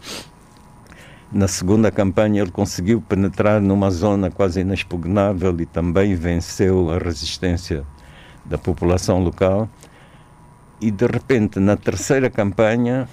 na 1.33 1.49
segunda 1.49 1.91
campanha, 1.91 2.43
ele 2.43 2.51
conseguiu 2.51 3.01
penetrar 3.01 3.61
numa 3.61 3.91
zona 3.91 4.31
quase 4.31 4.61
inexpugnável 4.61 5.55
e 5.61 5.67
também 5.67 6.15
venceu 6.15 6.91
a 6.91 6.99
resistência 6.99 7.85
da 8.45 8.57
população 8.57 9.23
local. 9.23 9.69
E 10.81 10.91
de 10.91 11.07
repente, 11.07 11.59
na 11.59 11.77
terceira 11.77 12.31
campanha, 12.31 13.09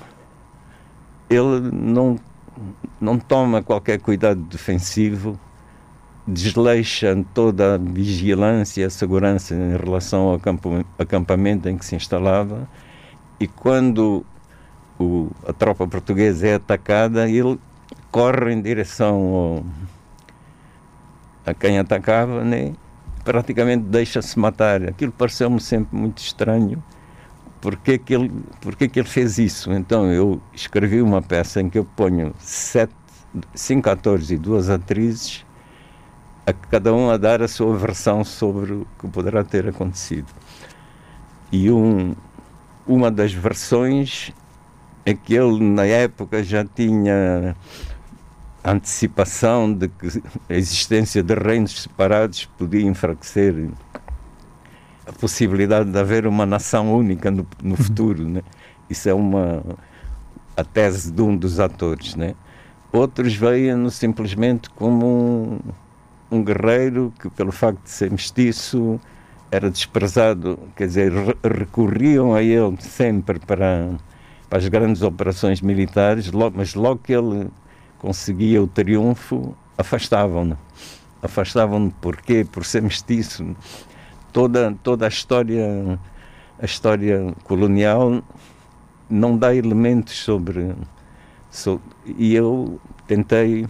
ele 1.29 1.72
não, 1.72 2.20
não 3.01 3.17
toma 3.17 3.63
qualquer 3.63 4.00
cuidado 4.00 4.41
defensivo, 4.41 5.39
desleixa 6.27 7.25
toda 7.34 7.75
a 7.75 7.77
vigilância 7.77 8.82
e 8.82 8.84
a 8.86 8.89
segurança 8.89 9.55
em 9.55 9.75
relação 9.75 10.29
ao 10.29 10.41
acampamento 11.00 11.67
em 11.67 11.77
que 11.77 11.86
se 11.86 11.96
instalava. 11.96 12.70
E 13.39 13.48
quando 13.48 14.24
o, 15.00 15.32
a 15.48 15.51
tropa 15.51 15.88
portuguesa 15.88 16.48
é 16.48 16.55
atacada, 16.55 17.27
ele 17.27 17.60
corre 18.13 18.53
em 18.53 18.62
direção 18.62 19.65
a 21.43 21.53
quem 21.53 21.79
atacava, 21.79 22.43
né? 22.43 22.74
praticamente 23.24 23.84
deixa-se 23.86 24.38
matar. 24.38 24.84
Aquilo 24.84 25.12
pareceu-me 25.12 25.60
sempre 25.60 25.98
muito 25.98 26.20
estranho. 26.20 26.82
Porque 27.60 27.98
que, 27.98 28.13
ele, 28.13 28.32
porque 28.62 28.88
que 28.88 29.00
ele 29.00 29.08
fez 29.08 29.38
isso? 29.39 29.72
Então 29.72 30.12
eu 30.12 30.39
escrevi 30.53 31.01
uma 31.01 31.22
peça 31.22 31.60
em 31.60 31.70
que 31.70 31.79
eu 31.79 31.86
ponho 31.86 32.34
sete, 32.38 32.93
cinco 33.55 33.89
atores 33.89 34.29
e 34.29 34.38
duas 34.38 34.70
atrizes, 34.70 35.46
a 36.46 36.51
cada 36.53 36.93
um 36.93 37.10
a 37.10 37.15
dar 37.17 37.41
a 37.41 37.48
sua 37.48 37.75
versão 37.75 38.24
sobre 38.24 38.74
o 38.74 38.88
que 39.00 39.08
poderá 39.08 39.43
ter 39.43 39.67
acontecido. 39.67 40.27
E 41.51 41.72
um, 41.72 42.13
uma 42.86 43.10
das 43.10 43.34
versões 43.34 44.34
é 45.05 45.13
que 45.13 45.34
ele, 45.34 45.63
na 45.63 45.86
época, 45.86 46.43
já 46.43 46.65
tinha 46.65 47.55
antecipação 48.72 49.74
de 49.74 49.89
que 49.89 50.24
a 50.50 50.53
existência 50.53 51.22
de 51.22 51.34
reinos 51.34 51.84
separados 51.84 52.46
podia 52.58 52.82
enfraquecer 52.82 53.70
a 55.05 55.12
possibilidade 55.12 55.91
de 55.91 56.00
haver 56.00 56.25
uma 56.25 56.46
nação 56.46 56.93
única 56.96 57.29
no, 57.29 57.46
no 57.62 57.75
futuro, 57.75 58.27
né? 58.27 58.41
Isso 58.89 59.10
é 59.10 59.13
uma 59.13 59.63
a 60.55 60.63
tese 60.63 61.12
de 61.12 61.22
um 61.22 61.36
dos 61.36 61.60
atores, 61.60 62.15
né? 62.15 62.36
Outros 62.91 63.34
veem-no 63.36 63.89
simplesmente 63.89 64.70
como 64.70 65.05
um, 65.05 65.60
um 66.38 66.43
guerreiro 66.43 67.12
que, 67.20 67.29
pelo 67.29 67.51
facto 67.51 67.82
de 67.84 67.89
ser 67.89 68.12
mestiço, 68.12 69.00
era 69.50 69.70
desprezado, 69.70 70.60
quer 70.75 70.88
dizer, 70.88 71.12
recorriam 71.43 72.34
a 72.34 72.41
ele 72.41 72.77
sempre 72.79 73.39
para, 73.39 73.89
para 74.50 74.58
as 74.60 74.67
grandes 74.67 75.01
operações 75.01 75.62
militares, 75.62 76.32
mas 76.55 76.75
logo 76.75 77.01
que 77.03 77.13
ele 77.13 77.50
conseguia 78.03 78.62
o 78.62 78.67
triunfo, 78.67 79.55
afastavam-no. 79.77 80.57
Afastavam-no 81.22 81.89
porquê? 81.89 82.43
Por 82.43 82.65
ser 82.65 82.81
mestiço. 82.81 83.55
Toda, 84.33 84.75
toda 84.83 85.05
a 85.05 85.07
história 85.07 85.98
a 86.60 86.65
história 86.65 87.33
colonial 87.45 88.22
não 89.10 89.38
dá 89.38 89.55
elementos 89.55 90.17
sobre, 90.17 90.75
sobre 91.50 91.83
e 92.17 92.36
eu 92.36 92.79
tentei 93.07 93.67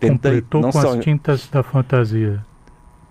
tentei 0.00 0.40
Completou 0.40 0.60
não 0.60 0.70
com 0.70 0.80
só, 0.80 0.94
as 0.94 1.04
tintas 1.04 1.48
da 1.48 1.62
fantasia 1.62 2.44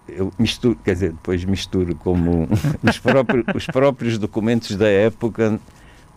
eu 0.07 0.31
misturo, 0.39 0.77
quer 0.83 0.93
dizer, 0.93 1.11
depois 1.11 1.43
misturo 1.43 1.95
como 1.95 2.47
os 2.81 2.97
próprios, 2.97 3.45
os 3.53 3.67
próprios 3.67 4.17
documentos 4.17 4.75
da 4.75 4.87
época 4.87 5.59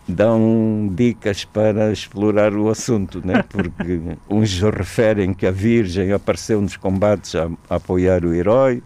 dão 0.07 0.89
dicas 0.93 1.45
para 1.45 1.91
explorar 1.91 2.53
o 2.53 2.69
assunto, 2.69 3.25
né? 3.25 3.43
porque 3.47 4.01
uns 4.29 4.59
referem 4.59 5.33
que 5.33 5.45
a 5.45 5.51
Virgem 5.51 6.11
apareceu 6.11 6.61
nos 6.61 6.77
combates 6.77 7.35
a, 7.35 7.49
a 7.69 7.75
apoiar 7.75 8.25
o 8.25 8.33
herói, 8.33 8.81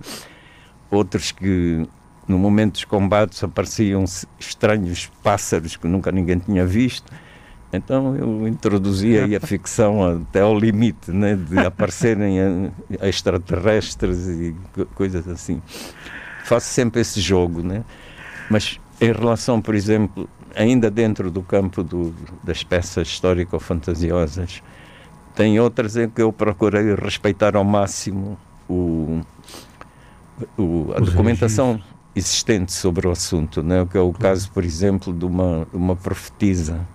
outros 0.92 1.32
que 1.32 1.88
no 2.28 2.38
momento 2.38 2.74
dos 2.74 2.86
combates 2.86 3.44
apareciam 3.44 4.04
estranhos 4.40 5.12
pássaros 5.24 5.76
que 5.76 5.88
nunca 5.88 6.12
ninguém 6.12 6.40
tinha 6.40 6.66
visto. 6.66 7.12
Então 7.72 8.16
eu 8.16 8.48
introduzi 8.48 9.18
aí 9.18 9.36
a 9.36 9.40
ficção 9.42 10.22
até 10.22 10.42
ao 10.42 10.58
limite 10.58 11.12
né, 11.12 11.36
de 11.36 11.60
aparecerem 11.60 12.72
extraterrestres 13.02 14.28
e 14.28 14.56
coisas 14.96 15.28
assim. 15.28 15.62
Faço 16.46 16.68
sempre 16.68 17.02
esse 17.02 17.20
jogo, 17.20 17.64
né? 17.64 17.84
Mas 18.50 18.80
em 19.02 19.12
relação, 19.12 19.62
por 19.62 19.76
exemplo, 19.76 20.30
ainda 20.56 20.90
dentro 20.90 21.30
do 21.30 21.42
campo 21.42 21.84
do, 21.84 22.14
das 22.44 22.64
peças 22.64 23.08
histórico-fantasiosas, 23.08 24.64
tem 25.36 25.60
outras 25.60 25.98
em 25.98 26.10
que 26.10 26.22
eu 26.22 26.32
procurei 26.32 26.96
respeitar 26.96 27.56
ao 27.56 27.64
máximo 27.64 28.38
o, 28.70 29.22
o 30.58 30.94
a 30.96 31.02
Os 31.02 31.12
documentação 31.12 31.74
registros. 31.74 31.96
existente 32.16 32.74
sobre 32.74 33.08
o 33.08 33.12
assunto, 33.12 33.62
né? 33.62 33.86
que 33.90 33.98
é 33.98 34.02
o 34.02 34.14
caso, 34.14 34.50
por 34.52 34.64
exemplo, 34.64 35.14
de 35.14 35.26
uma, 35.26 35.68
uma 35.74 35.96
profetisa 35.96 36.88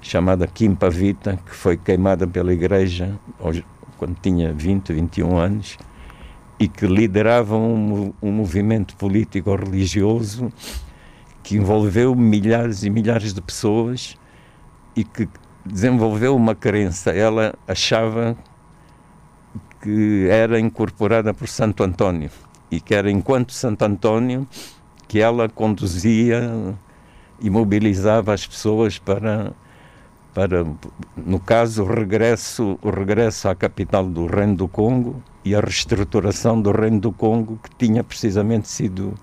chamada 0.00 0.46
Kim 0.46 0.74
Pavita, 0.74 1.38
que 1.44 1.54
foi 1.54 1.76
queimada 1.76 2.26
pela 2.26 2.52
igreja 2.52 3.18
quando 3.98 4.16
tinha 4.22 4.52
20, 4.52 4.92
21 4.92 5.36
anos 5.36 5.76
e 6.58 6.68
que 6.68 6.86
liderava 6.86 7.56
um, 7.56 8.12
um 8.22 8.32
movimento 8.32 8.96
político 8.96 9.54
religioso 9.54 10.52
que 11.48 11.56
envolveu 11.56 12.14
milhares 12.14 12.82
e 12.82 12.90
milhares 12.90 13.32
de 13.32 13.40
pessoas 13.40 14.18
e 14.94 15.02
que 15.02 15.26
desenvolveu 15.64 16.36
uma 16.36 16.54
crença. 16.54 17.10
Ela 17.10 17.54
achava 17.66 18.36
que 19.80 20.28
era 20.30 20.60
incorporada 20.60 21.32
por 21.32 21.48
Santo 21.48 21.82
Antônio 21.82 22.30
e 22.70 22.82
que 22.82 22.94
era 22.94 23.10
enquanto 23.10 23.54
Santo 23.54 23.82
Antônio 23.82 24.46
que 25.08 25.20
ela 25.20 25.48
conduzia 25.48 26.52
e 27.40 27.48
mobilizava 27.48 28.34
as 28.34 28.46
pessoas 28.46 28.98
para 28.98 29.54
para, 30.34 30.66
no 31.16 31.40
caso, 31.40 31.82
o 31.82 31.86
regresso, 31.86 32.78
o 32.82 32.90
regresso 32.90 33.48
à 33.48 33.54
capital 33.54 34.04
do 34.04 34.26
Reino 34.26 34.54
do 34.54 34.68
Congo 34.68 35.20
e 35.42 35.54
a 35.54 35.60
reestruturação 35.60 36.60
do 36.60 36.70
Reino 36.70 37.00
do 37.00 37.10
Congo, 37.10 37.58
que 37.60 37.86
tinha 37.86 38.04
precisamente 38.04 38.68
sido 38.68 39.14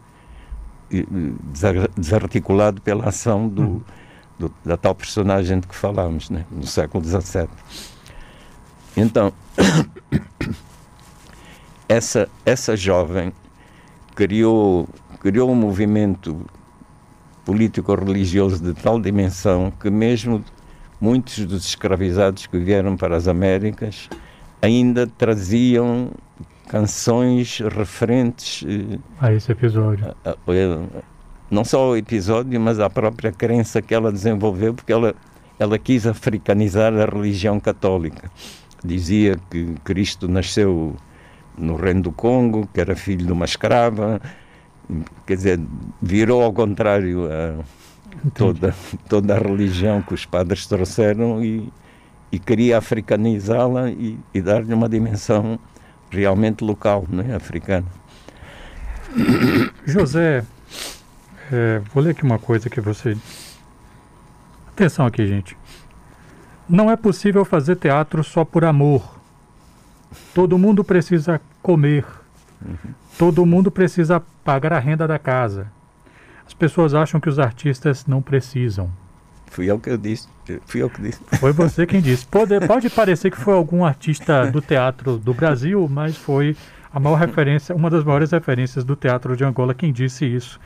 desarticulado 1.95 2.81
pela 2.81 3.09
ação 3.09 3.47
do, 3.47 3.61
uhum. 3.61 3.81
do, 4.39 4.53
da 4.63 4.77
tal 4.77 4.95
personagem 4.95 5.59
de 5.59 5.67
que 5.67 5.75
falámos, 5.75 6.29
né, 6.29 6.45
no 6.51 6.65
século 6.65 7.03
XVII. 7.03 7.47
Então, 8.95 9.33
essa, 11.89 12.29
essa 12.45 12.77
jovem 12.77 13.33
criou, 14.15 14.87
criou 15.19 15.51
um 15.51 15.55
movimento 15.55 16.45
político-religioso 17.43 18.63
de 18.63 18.73
tal 18.73 18.99
dimensão 18.99 19.71
que 19.79 19.89
mesmo 19.89 20.43
muitos 20.99 21.45
dos 21.45 21.65
escravizados 21.65 22.47
que 22.47 22.57
vieram 22.57 22.97
para 22.97 23.15
as 23.15 23.27
Américas 23.27 24.09
ainda 24.61 25.05
traziam 25.05 26.09
canções 26.67 27.59
referentes 27.59 28.63
eh, 28.67 28.99
a 29.19 29.33
esse 29.33 29.51
episódio. 29.51 30.15
A, 30.23 30.31
a, 30.31 30.35
não 31.49 31.63
só 31.63 31.91
o 31.91 31.97
episódio, 31.97 32.59
mas 32.59 32.79
a 32.79 32.89
própria 32.89 33.31
crença 33.31 33.81
que 33.81 33.93
ela 33.93 34.11
desenvolveu, 34.11 34.73
porque 34.73 34.91
ela, 34.91 35.13
ela 35.59 35.77
quis 35.77 36.07
africanizar 36.07 36.93
a 36.93 37.05
religião 37.05 37.59
católica. 37.59 38.31
Dizia 38.83 39.37
que 39.49 39.75
Cristo 39.83 40.27
nasceu 40.27 40.95
no 41.57 41.75
Reino 41.75 42.03
do 42.03 42.11
Congo, 42.11 42.67
que 42.73 42.81
era 42.81 42.95
filho 42.95 43.25
de 43.25 43.31
uma 43.31 43.45
escrava, 43.45 44.19
quer 45.25 45.35
dizer, 45.35 45.59
virou 46.01 46.43
ao 46.43 46.51
contrário 46.51 47.27
a 47.31 47.63
toda, 48.33 48.75
toda 49.07 49.35
a 49.35 49.39
religião 49.39 50.01
que 50.01 50.13
os 50.13 50.25
padres 50.25 50.65
trouxeram 50.67 51.43
e, 51.43 51.71
e 52.31 52.39
queria 52.39 52.77
africanizá-la 52.77 53.89
e, 53.89 54.19
e 54.33 54.41
dar-lhe 54.41 54.73
uma 54.73 54.89
dimensão 54.89 55.59
realmente 56.09 56.63
local, 56.63 57.05
não 57.09 57.23
é? 57.23 57.35
africana. 57.35 57.85
José, 59.85 60.43
é, 61.51 61.81
vou 61.93 62.03
ler 62.03 62.11
aqui 62.11 62.23
uma 62.23 62.39
coisa 62.39 62.69
que 62.69 62.81
você. 62.81 63.17
Atenção 64.67 65.05
aqui, 65.05 65.25
gente. 65.25 65.57
Não 66.67 66.89
é 66.89 66.95
possível 66.95 67.45
fazer 67.45 67.75
teatro 67.75 68.23
só 68.23 68.43
por 68.43 68.65
amor. 68.65 69.19
Todo 70.33 70.57
mundo 70.57 70.83
precisa 70.83 71.39
comer. 71.61 72.05
Todo 73.17 73.45
mundo 73.45 73.71
precisa 73.71 74.21
pagar 74.43 74.73
a 74.73 74.79
renda 74.79 75.07
da 75.07 75.19
casa. 75.19 75.71
As 76.45 76.53
pessoas 76.53 76.93
acham 76.93 77.19
que 77.19 77.29
os 77.29 77.39
artistas 77.39 78.05
não 78.05 78.21
precisam. 78.21 78.91
Fui 79.47 79.69
eu 79.69 79.79
que 79.79 79.89
eu 79.89 79.97
disse. 79.97 80.27
Fui 80.65 80.81
eu 80.81 80.89
que 80.89 81.01
disse. 81.01 81.19
Foi 81.39 81.51
você 81.51 81.85
quem 81.85 82.01
disse. 82.01 82.25
Pode, 82.25 82.59
pode 82.67 82.89
parecer 82.89 83.31
que 83.31 83.37
foi 83.37 83.53
algum 83.53 83.85
artista 83.85 84.49
do 84.51 84.61
teatro 84.61 85.17
do 85.17 85.33
Brasil, 85.33 85.87
mas 85.89 86.17
foi 86.17 86.55
a 86.93 86.99
maior 86.99 87.15
referência, 87.15 87.75
uma 87.75 87.89
das 87.89 88.03
maiores 88.03 88.31
referências 88.31 88.83
do 88.83 88.95
teatro 88.95 89.35
de 89.35 89.43
Angola 89.43 89.73
quem 89.73 89.91
disse 89.91 90.25
isso, 90.25 90.59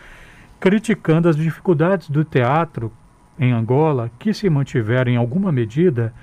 criticando 0.59 1.27
as 1.27 1.35
dificuldades 1.35 2.09
do 2.09 2.23
teatro 2.23 2.91
em 3.39 3.51
Angola, 3.51 4.11
que 4.19 4.33
se 4.33 4.49
mantiveram 4.49 5.11
em 5.11 5.15
alguma 5.15 5.51
medida 5.51 6.13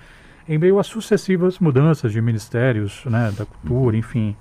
em 0.49 0.59
meio 0.59 0.79
a 0.79 0.85
sucessivas 0.85 1.59
mudanças 1.59 2.13
de 2.13 2.21
ministérios, 2.21 3.03
né, 3.07 3.33
da 3.37 3.45
cultura, 3.45 3.97
enfim. 3.97 4.37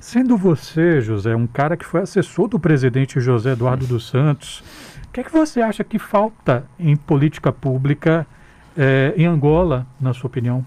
Sendo 0.00 0.36
você, 0.36 1.00
José, 1.00 1.36
um 1.36 1.46
cara 1.46 1.76
que 1.76 1.84
foi 1.84 2.00
assessor 2.00 2.48
do 2.48 2.58
presidente 2.58 3.20
José 3.20 3.52
Eduardo 3.52 3.86
dos 3.86 4.08
Santos, 4.08 4.64
o 5.12 5.14
que 5.14 5.20
é 5.20 5.24
que 5.24 5.30
você 5.30 5.60
acha 5.60 5.84
que 5.84 5.98
falta 5.98 6.64
em 6.80 6.96
política 6.96 7.52
pública 7.52 8.26
eh, 8.74 9.12
em 9.14 9.26
Angola, 9.26 9.86
na 10.00 10.14
sua 10.14 10.28
opinião? 10.28 10.64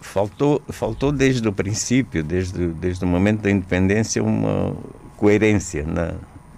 Faltou, 0.00 0.60
faltou 0.68 1.12
desde 1.12 1.46
o 1.46 1.52
princípio, 1.52 2.24
desde, 2.24 2.66
desde 2.66 3.04
o 3.04 3.06
momento 3.06 3.42
da 3.42 3.50
independência, 3.52 4.20
uma 4.24 4.76
coerência 5.16 5.86
na, 5.86 6.14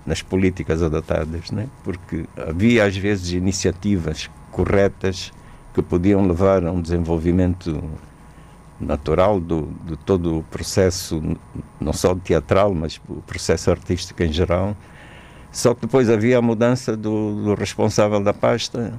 nas 0.06 0.22
políticas 0.22 0.82
adotadas, 0.82 1.50
né? 1.50 1.68
porque 1.84 2.24
havia 2.34 2.86
às 2.86 2.96
vezes 2.96 3.32
iniciativas 3.32 4.30
corretas 4.50 5.30
que 5.74 5.82
podiam 5.82 6.26
levar 6.26 6.64
a 6.64 6.72
um 6.72 6.80
desenvolvimento 6.80 7.84
natural 8.80 9.38
do, 9.38 9.68
de 9.84 9.98
todo 9.98 10.38
o 10.38 10.42
processo, 10.44 11.20
não 11.78 11.92
só 11.92 12.14
teatral, 12.14 12.74
mas 12.74 12.98
o 13.06 13.16
processo 13.16 13.70
artístico 13.70 14.22
em 14.22 14.32
geral. 14.32 14.74
Só 15.56 15.72
que 15.72 15.80
depois 15.80 16.10
havia 16.10 16.36
a 16.36 16.42
mudança 16.42 16.94
do, 16.94 17.42
do 17.42 17.54
responsável 17.54 18.22
da 18.22 18.34
pasta 18.34 18.92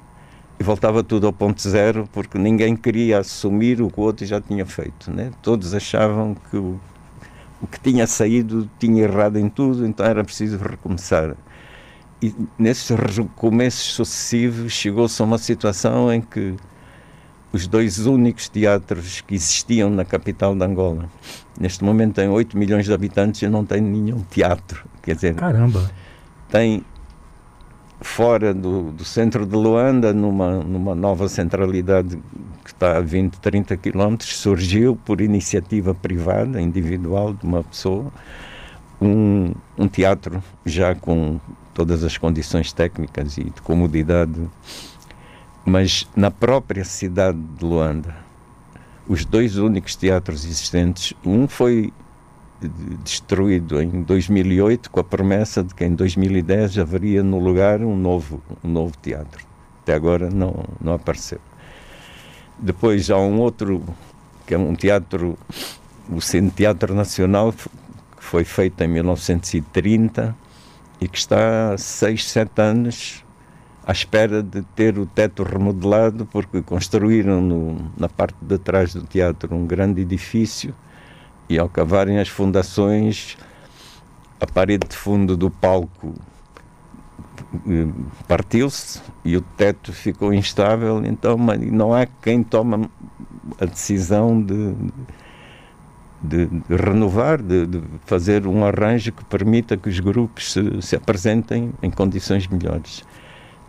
e 0.60 0.63
voltava 0.63 1.04
tudo 1.04 1.28
ao 1.28 1.32
ponto 1.32 1.62
zero, 1.62 2.10
porque 2.12 2.36
ninguém 2.39 2.76
queria 2.76 3.20
assumir 3.20 3.80
o 3.80 3.91
que 3.91 4.00
o 4.00 4.04
outro 4.04 4.26
já 4.26 4.41
tinha 4.41 4.65
feito. 4.65 5.12
Né? 5.12 5.30
Todos 5.43 5.76
achavam 5.76 6.36
que 6.50 6.58
o, 6.58 6.80
o 7.62 7.67
que 7.67 7.80
tinha 7.80 8.08
saído 8.08 8.67
tinha 8.80 9.04
errado 9.04 9.38
em 9.38 9.48
tudo, 9.50 9.86
então 9.86 10.04
era 10.04 10.24
preciso 10.24 10.58
recomeçar. 10.58 11.36
E 12.20 12.34
nesses 12.58 12.89
recomeços 12.89 13.93
sucessivos 13.93 14.74
chegou-se 14.74 15.22
a 15.22 15.26
uma 15.26 15.38
situação 15.38 16.12
em 16.12 16.22
que 16.22 16.56
os 17.54 17.67
dois 17.67 18.00
únicos 18.08 18.50
teatros 18.50 19.22
que 19.22 19.36
existiam 19.36 19.91
na 19.91 20.04
capital 20.04 20.56
de 20.56 20.65
Angola. 20.65 21.08
Neste 21.60 21.84
momento 21.84 22.15
tem 22.15 22.28
8 22.28 22.58
milhões 22.58 22.86
de 22.86 22.93
habitantes 22.93 23.43
e 23.43 23.48
não 23.48 23.63
tem 23.63 23.80
nenhum 23.80 24.22
teatro. 24.22 24.84
Quer 25.04 25.13
dizer, 25.13 25.36
Caramba! 25.36 25.88
Tem 26.50 26.84
fora 28.02 28.54
do, 28.54 28.92
do 28.92 29.04
centro 29.04 29.46
de 29.46 29.56
Luanda, 29.56 30.14
numa, 30.14 30.64
numa 30.64 30.96
nova 30.96 31.28
centralidade 31.28 32.18
que 32.64 32.70
está 32.70 32.98
a 32.98 33.02
20, 33.02 33.40
30 33.40 33.78
quilómetros, 33.78 34.38
surgiu 34.38 34.96
por 34.96 35.22
iniciativa 35.22 35.94
privada, 35.94 36.62
individual 36.62 37.34
de 37.34 37.46
uma 37.46 37.64
pessoa, 37.64 38.12
um, 39.02 39.54
um 39.78 39.88
teatro 39.88 40.44
já 40.66 40.94
com 40.94 41.40
todas 41.74 42.04
as 42.04 42.18
condições 42.18 42.72
técnicas 42.74 43.38
e 43.38 43.46
de 43.46 43.62
comodidade. 43.62 44.50
Mas 45.66 46.08
na 46.16 46.32
própria 46.32 46.84
cidade 46.84 47.38
de 47.38 47.66
Luanda, 47.66 48.16
os 49.08 49.26
dois 49.26 49.58
únicos 49.58 49.96
teatros 49.96 50.46
existentes, 50.46 51.14
um 51.26 51.48
foi 51.48 51.94
destruído 53.04 53.82
em 53.82 54.02
2008 54.02 54.89
com 54.89 55.00
a 55.00 55.04
promessa 55.04 55.63
de 55.63 55.76
que 55.76 55.86
em 55.86 55.93
2010 55.93 56.80
haveria 56.80 57.22
no 57.22 57.39
lugar 57.39 57.82
um 57.82 57.96
novo, 57.96 58.41
um 58.63 58.70
novo 58.70 58.93
teatro. 59.02 59.46
até 59.84 59.93
agora 59.93 60.30
não, 60.30 60.65
não 60.82 60.93
apareceu. 60.93 61.39
Depois 62.58 63.12
há 63.12 63.17
um 63.17 63.39
outro, 63.39 63.84
que 64.46 64.56
é 64.56 64.58
um 64.58 64.74
teatro, 64.74 65.38
o 66.10 66.20
Centro 66.20 66.56
Teatro 66.56 66.96
Nacional, 66.96 67.54
que 67.54 68.24
foi 68.24 68.43
feito 68.43 68.84
em 68.84 68.88
1930 68.88 70.36
e 71.00 71.08
que 71.08 71.17
está 71.17 71.74
há 71.74 71.78
6, 71.78 72.28
7 72.28 72.62
anos 72.62 73.24
à 73.86 73.91
espera 73.91 74.43
de 74.43 74.63
ter 74.76 74.98
o 74.98 75.06
teto 75.06 75.43
remodelado, 75.43 76.26
porque 76.26 76.62
construíram 76.62 77.39
no, 77.39 77.91
na 77.96 78.10
parte 78.10 78.36
de 78.41 78.58
trás 78.58 78.93
do 78.93 79.04
teatro 79.04 79.56
um 79.56 79.65
grande 79.65 80.02
edifício 80.02 80.76
e 81.50 81.58
ao 81.58 81.70
cavarem 81.70 82.20
as 82.20 82.28
fundações, 82.28 83.38
a 84.40 84.46
parede 84.46 84.88
de 84.88 84.96
fundo 84.96 85.36
do 85.36 85.50
palco 85.50 86.14
eh, 87.68 87.88
partiu-se 88.28 89.02
e 89.24 89.38
o 89.38 89.42
teto 89.42 89.94
ficou 89.94 90.34
instável, 90.34 91.04
então 91.06 91.38
não 91.72 91.94
há 91.94 92.06
quem 92.06 92.44
tome 92.44 92.90
a 93.60 93.66
decisão 93.66 94.42
de, 94.42 94.76
de, 96.22 96.46
de 96.48 96.76
renovar, 96.76 97.42
de, 97.42 97.66
de, 97.66 97.82
fazer 98.06 98.46
um 98.46 98.66
arranjo 98.66 99.12
que 99.12 99.24
permita 99.26 99.78
que 99.78 99.90
os 99.90 100.00
grupos 100.00 100.54
se, 100.54 100.82
se 100.82 100.96
apresentem 100.96 101.72
em 101.82 101.90
condições 101.90 102.48
melhores. 102.48 103.04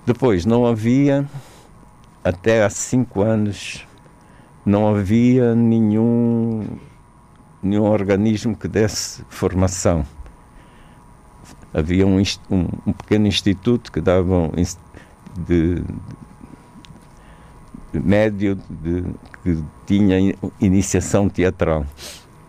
Depois, 0.04 0.44
não 0.44 0.66
havia, 0.66 1.28
até 2.24 2.64
há 2.64 2.70
cinco 2.70 3.22
anos, 3.22 3.86
não 4.64 4.88
havia 4.88 5.54
nenhum, 5.54 6.47
nenhum 7.62 7.84
organismo 7.84 8.56
que 8.56 8.68
desse 8.68 9.24
formação. 9.28 10.04
Havia 11.72 12.06
um, 12.06 12.18
um, 12.50 12.68
um 12.86 12.92
pequeno 12.92 13.26
instituto 13.26 13.92
que 13.92 14.00
dava 14.00 14.50
de, 15.46 15.82
de 17.92 18.00
médio 18.00 18.58
de, 18.68 19.04
que 19.42 19.62
tinha 19.86 20.34
iniciação 20.60 21.28
teatral. 21.28 21.84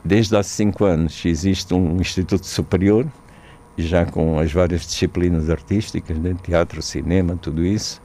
Desde 0.04 0.36
há 0.38 0.44
cinco 0.44 0.86
anos 0.86 1.26
existe 1.26 1.74
um 1.74 2.00
instituto 2.00 2.46
superior 2.46 3.06
já 3.82 4.06
com 4.06 4.40
as 4.40 4.52
várias 4.52 4.82
disciplinas 4.82 5.50
artísticas, 5.50 6.18
né? 6.18 6.36
teatro, 6.44 6.82
cinema, 6.82 7.36
tudo 7.36 7.66
isso, 7.66 8.02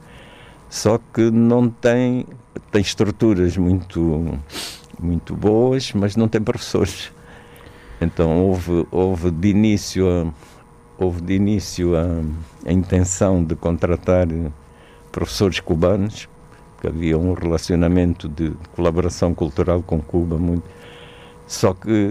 só 0.69 0.99
que 1.13 1.29
não 1.29 1.69
tem, 1.69 2.25
tem 2.71 2.81
estruturas 2.81 3.57
muito, 3.57 4.39
muito 4.99 5.35
boas, 5.35 5.91
mas 5.93 6.15
não 6.15 6.27
tem 6.27 6.41
professores. 6.41 7.11
Então 7.99 8.45
houve, 8.47 8.87
houve 8.91 9.31
de 9.31 9.49
início, 9.49 10.07
a, 10.09 10.33
houve 10.97 11.21
de 11.21 11.33
início 11.33 11.95
a, 11.95 12.21
a 12.65 12.71
intenção 12.71 13.43
de 13.43 13.55
contratar 13.55 14.27
professores 15.11 15.59
cubanos, 15.59 16.27
que 16.81 16.87
havia 16.87 17.17
um 17.17 17.33
relacionamento 17.33 18.27
de 18.27 18.51
colaboração 18.75 19.33
cultural 19.33 19.81
com 19.81 20.01
Cuba 20.01 20.37
muito 20.37 20.75
só 21.47 21.73
que 21.73 22.09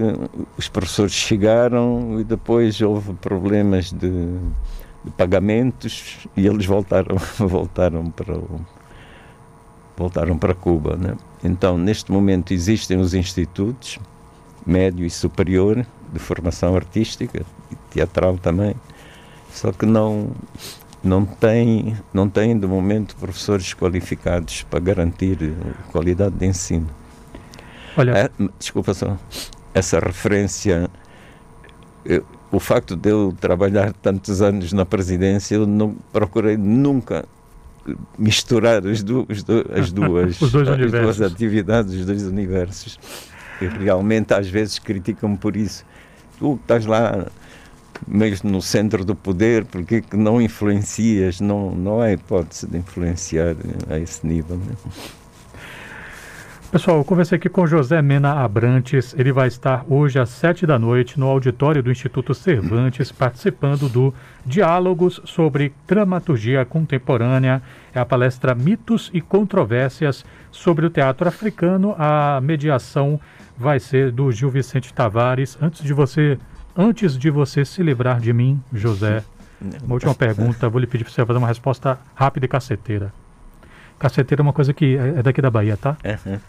os 0.56 0.68
professores 0.68 1.12
chegaram 1.12 2.20
e 2.20 2.24
depois 2.24 2.80
houve 2.80 3.14
problemas 3.14 3.90
de, 3.92 4.38
de 5.04 5.10
pagamentos 5.16 6.28
e 6.36 6.46
eles 6.46 6.66
voltaram, 6.66 7.16
voltaram 7.38 8.10
para 8.10 8.36
voltaram 9.96 10.38
para 10.38 10.54
Cuba, 10.54 10.96
né? 10.96 11.16
Então, 11.44 11.76
neste 11.76 12.10
momento 12.10 12.54
existem 12.54 12.98
os 12.98 13.12
institutos 13.12 13.98
médio 14.66 15.04
e 15.04 15.10
superior 15.10 15.86
de 16.10 16.18
formação 16.18 16.74
artística 16.74 17.44
e 17.70 17.76
teatral 17.90 18.38
também, 18.38 18.74
só 19.52 19.70
que 19.70 19.84
não 19.84 20.30
não 21.02 21.26
tem 21.26 21.94
não 22.14 22.30
tem 22.30 22.58
de 22.58 22.66
momento 22.66 23.14
professores 23.16 23.74
qualificados 23.74 24.62
para 24.62 24.80
garantir 24.80 25.54
qualidade 25.92 26.34
de 26.34 26.46
ensino. 26.46 26.88
Olha, 27.94 28.12
é, 28.12 28.30
desculpa 28.58 28.94
só, 28.94 29.16
essa 29.74 30.00
referência, 30.00 30.88
eu, 32.04 32.24
o 32.50 32.58
facto 32.58 32.96
de 32.96 33.10
eu 33.10 33.36
trabalhar 33.38 33.92
tantos 33.92 34.40
anos 34.40 34.72
na 34.72 34.86
presidência, 34.86 35.56
eu 35.56 35.66
não 35.66 35.94
procurei 36.12 36.56
nunca 36.56 37.26
misturar 38.18 38.86
as, 38.86 39.02
du 39.02 39.26
as, 39.28 39.42
du 39.44 39.64
as 39.72 39.92
duas, 39.92 40.42
as 40.42 40.90
duas 40.90 41.20
atividades, 41.20 41.94
os 41.94 42.06
dois 42.06 42.22
universos. 42.24 42.98
E 43.60 43.66
realmente 43.66 44.34
às 44.34 44.48
vezes 44.48 44.78
criticam-me 44.78 45.36
por 45.36 45.56
isso. 45.56 45.84
Tu 46.38 46.58
estás 46.62 46.86
lá 46.86 47.26
mesmo 48.06 48.50
no 48.50 48.60
centro 48.60 49.04
do 49.04 49.14
poder, 49.14 49.64
porque 49.64 50.02
que 50.02 50.16
não 50.16 50.40
influencias? 50.40 51.40
Não, 51.40 51.70
não 51.74 52.00
há 52.00 52.12
hipótese 52.12 52.66
de 52.66 52.78
influenciar 52.78 53.56
a 53.88 53.98
esse 53.98 54.26
nível. 54.26 54.56
Né? 54.56 54.74
Pessoal, 56.74 56.96
eu 56.96 57.04
conversei 57.04 57.36
aqui 57.36 57.48
com 57.48 57.68
José 57.68 58.02
Mena 58.02 58.42
Abrantes. 58.42 59.14
Ele 59.16 59.30
vai 59.30 59.46
estar 59.46 59.84
hoje 59.88 60.18
às 60.18 60.28
sete 60.28 60.66
da 60.66 60.76
noite 60.76 61.20
no 61.20 61.28
auditório 61.28 61.80
do 61.80 61.88
Instituto 61.88 62.34
Cervantes, 62.34 63.12
participando 63.12 63.88
do 63.88 64.12
Diálogos 64.44 65.20
sobre 65.24 65.72
Dramaturgia 65.86 66.64
Contemporânea. 66.64 67.62
É 67.94 68.00
a 68.00 68.04
palestra 68.04 68.56
Mitos 68.56 69.08
e 69.14 69.20
Controvérsias 69.20 70.24
sobre 70.50 70.84
o 70.84 70.90
Teatro 70.90 71.28
Africano. 71.28 71.94
A 71.96 72.40
mediação 72.42 73.20
vai 73.56 73.78
ser 73.78 74.10
do 74.10 74.32
Gil 74.32 74.50
Vicente 74.50 74.92
Tavares. 74.92 75.56
Antes 75.62 75.80
de 75.80 75.92
você, 75.92 76.36
antes 76.76 77.16
de 77.16 77.30
você 77.30 77.64
se 77.64 77.84
livrar 77.84 78.18
de 78.18 78.32
mim, 78.32 78.60
José, 78.72 79.22
uma 79.84 79.94
última 79.94 80.12
pergunta. 80.12 80.68
Vou 80.68 80.80
lhe 80.80 80.88
pedir 80.88 81.04
para 81.04 81.12
você 81.12 81.24
fazer 81.24 81.38
uma 81.38 81.46
resposta 81.46 82.00
rápida 82.16 82.46
e 82.46 82.48
caceteira. 82.48 83.12
Caceteira 83.96 84.42
é 84.42 84.44
uma 84.44 84.52
coisa 84.52 84.74
que 84.74 84.96
é 84.96 85.22
daqui 85.22 85.40
da 85.40 85.52
Bahia, 85.52 85.76
tá? 85.76 85.96
Uhum. 86.04 86.40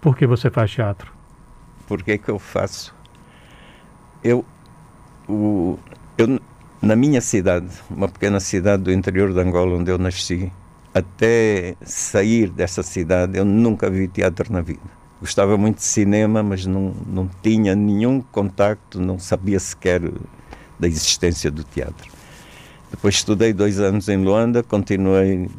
Por 0.00 0.16
que 0.16 0.26
você 0.26 0.50
faz 0.50 0.70
teatro? 0.70 1.12
Por 1.86 2.02
que, 2.02 2.18
que 2.18 2.28
eu 2.28 2.38
faço? 2.38 2.94
Eu, 4.22 4.44
o, 5.28 5.78
eu, 6.16 6.40
na 6.80 6.94
minha 6.94 7.20
cidade, 7.20 7.68
uma 7.90 8.08
pequena 8.08 8.38
cidade 8.38 8.82
do 8.84 8.92
interior 8.92 9.32
de 9.32 9.40
Angola, 9.40 9.76
onde 9.76 9.90
eu 9.90 9.98
nasci, 9.98 10.52
até 10.94 11.74
sair 11.82 12.48
dessa 12.50 12.82
cidade, 12.82 13.38
eu 13.38 13.44
nunca 13.44 13.90
vi 13.90 14.06
teatro 14.06 14.52
na 14.52 14.60
vida. 14.60 14.98
Gostava 15.20 15.56
muito 15.56 15.78
de 15.78 15.84
cinema, 15.84 16.42
mas 16.42 16.64
não, 16.64 16.94
não 17.06 17.28
tinha 17.42 17.74
nenhum 17.74 18.20
contacto, 18.20 19.00
não 19.00 19.18
sabia 19.18 19.58
sequer 19.58 20.00
da 20.78 20.86
existência 20.86 21.50
do 21.50 21.64
teatro. 21.64 22.08
Depois 22.90 23.16
estudei 23.16 23.52
dois 23.52 23.80
anos 23.80 24.08
em 24.08 24.16
Luanda, 24.16 24.62
continuei 24.62 25.50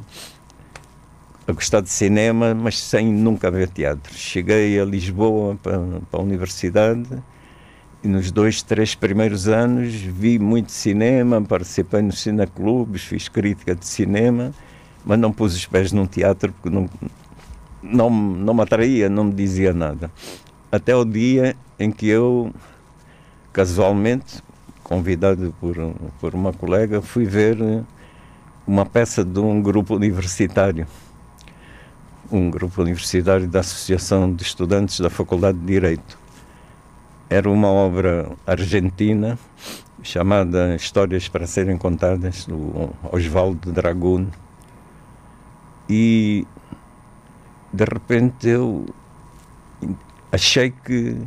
a 1.50 1.52
gostar 1.52 1.82
de 1.82 1.90
cinema, 1.90 2.54
mas 2.54 2.78
sem 2.78 3.12
nunca 3.12 3.50
ver 3.50 3.70
teatro. 3.70 4.14
Cheguei 4.14 4.80
a 4.80 4.86
Lisboa 4.86 5.58
para, 5.62 5.80
para 6.12 6.20
a 6.20 6.24
universidade 6.24 7.08
e 8.04 8.08
nos 8.08 8.30
dois, 8.30 8.62
três 8.62 8.94
primeiros 8.94 9.48
anos 9.48 9.94
vi 9.96 10.38
muito 10.38 10.72
cinema, 10.72 11.42
participei 11.42 12.04
nos 12.04 12.22
cineclubes, 12.22 13.02
fiz 13.02 13.28
crítica 13.28 13.74
de 13.74 13.84
cinema, 13.84 14.54
mas 15.04 15.18
não 15.18 15.32
pus 15.32 15.56
os 15.56 15.66
pés 15.66 15.92
num 15.92 16.06
teatro 16.06 16.54
porque 16.54 16.70
não, 16.70 16.88
não, 17.82 18.10
não 18.12 18.54
me 18.54 18.62
atraía, 18.62 19.10
não 19.10 19.24
me 19.24 19.34
dizia 19.34 19.74
nada. 19.74 20.12
Até 20.72 20.96
o 20.96 21.04
dia 21.04 21.56
em 21.80 21.92
que 21.92 22.08
eu, 22.08 22.54
casualmente, 23.52 24.44
convidado 24.84 25.52
por, 25.60 25.76
por 26.20 26.36
uma 26.36 26.54
colega, 26.54 27.02
fui 27.02 27.26
ver 27.26 27.58
uma 28.68 28.86
peça 28.86 29.26
de 29.26 29.40
um 29.40 29.60
grupo 29.60 29.96
universitário 29.96 30.86
um 32.32 32.50
grupo 32.50 32.82
universitário 32.82 33.48
da 33.48 33.62
Associação 33.62 34.34
de 34.34 34.44
Estudantes 34.44 35.00
da 35.00 35.10
Faculdade 35.10 35.58
de 35.58 35.66
Direito. 35.66 36.18
Era 37.30 37.50
uma 37.50 37.68
obra 37.68 38.32
argentina 38.46 39.38
chamada 40.02 40.76
Histórias 40.76 41.28
para 41.28 41.46
Serem 41.46 41.78
Contadas, 41.78 42.46
do 42.46 42.92
Oswaldo 43.12 43.72
Dragun. 43.72 44.28
E 45.90 46.46
de 47.74 47.84
repente 47.84 48.48
eu 48.48 48.86
achei 50.32 50.72
que 50.72 51.18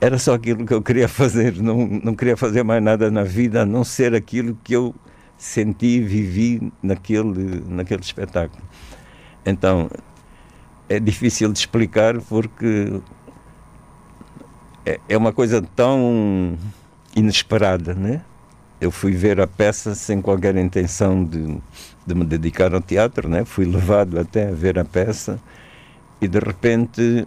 era 0.00 0.18
só 0.18 0.34
aquilo 0.34 0.64
que 0.66 0.74
eu 0.74 0.82
queria 0.82 1.08
fazer, 1.08 1.56
não, 1.56 1.86
não 1.86 2.14
queria 2.14 2.36
fazer 2.36 2.62
mais 2.62 2.82
nada 2.82 3.10
na 3.10 3.22
vida 3.22 3.62
a 3.62 3.66
não 3.66 3.82
ser 3.82 4.14
aquilo 4.14 4.56
que 4.62 4.74
eu 4.74 4.94
senti 5.38 5.98
e 5.98 6.00
vivi 6.00 6.72
naquele, 6.82 7.62
naquele 7.68 8.02
espetáculo. 8.02 8.62
Então, 9.46 9.88
é 10.88 10.98
difícil 10.98 11.52
de 11.52 11.60
explicar 11.60 12.20
porque 12.22 13.00
é, 14.84 15.00
é 15.08 15.16
uma 15.16 15.32
coisa 15.32 15.62
tão 15.74 16.58
inesperada, 17.14 17.94
né? 17.94 18.22
Eu 18.80 18.90
fui 18.90 19.12
ver 19.12 19.40
a 19.40 19.46
peça 19.46 19.94
sem 19.94 20.20
qualquer 20.20 20.56
intenção 20.56 21.24
de, 21.24 21.58
de 22.04 22.14
me 22.14 22.24
dedicar 22.24 22.74
ao 22.74 22.80
teatro, 22.80 23.28
né? 23.28 23.44
Fui 23.44 23.64
levado 23.64 24.18
até 24.18 24.48
a 24.48 24.52
ver 24.52 24.78
a 24.78 24.84
peça 24.84 25.40
e 26.20 26.28
de 26.28 26.38
repente 26.38 27.26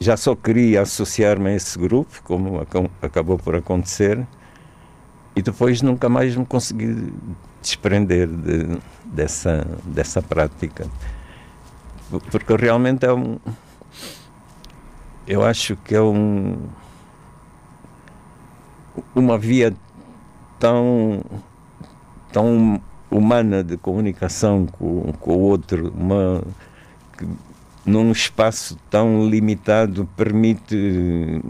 já 0.00 0.16
só 0.16 0.34
queria 0.34 0.82
associar-me 0.82 1.50
a 1.50 1.54
esse 1.54 1.78
grupo, 1.78 2.20
como 2.24 2.60
acabou 3.00 3.38
por 3.38 3.54
acontecer, 3.54 4.26
e 5.36 5.40
depois 5.40 5.80
nunca 5.80 6.08
mais 6.08 6.34
me 6.34 6.44
consegui 6.44 7.12
desprender 7.60 8.26
de, 8.26 8.78
dessa, 9.04 9.64
dessa 9.84 10.20
prática. 10.20 10.86
Porque 12.20 12.56
realmente 12.56 13.04
é 13.04 13.12
um. 13.12 13.38
Eu 15.26 15.44
acho 15.44 15.76
que 15.76 15.94
é 15.94 16.00
um. 16.00 16.58
Uma 19.14 19.38
via 19.38 19.74
tão. 20.58 21.22
tão 22.32 22.80
humana 23.12 23.62
de 23.62 23.76
comunicação 23.76 24.66
com, 24.66 25.12
com 25.20 25.34
o 25.34 25.40
outro, 25.40 25.92
uma, 25.94 26.42
que, 27.16 27.28
num 27.84 28.10
espaço 28.10 28.78
tão 28.88 29.28
limitado 29.28 30.08
permite 30.16 31.42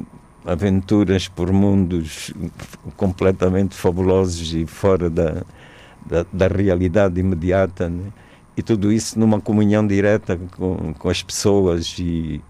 aventuras 0.45 1.29
por 1.29 1.53
mundos 1.53 2.33
completamente 2.97 3.77
fabulosos 3.77 4.53
e 4.55 4.67
fora 4.67 5.09
da, 5.09 5.45
da, 6.05 6.27
da 6.33 6.49
realidade 6.49 7.21
imediata. 7.21 7.89
Né? 7.89 8.11
E 8.57 8.63
tudo 8.63 8.93
isso 8.93 9.19
numa 9.19 9.41
comunhão 9.41 9.87
direta 9.87 10.39
com, 10.57 10.93
com 10.95 11.09
as 11.09 11.23
pessoas 11.23 11.97
e, 11.99 12.43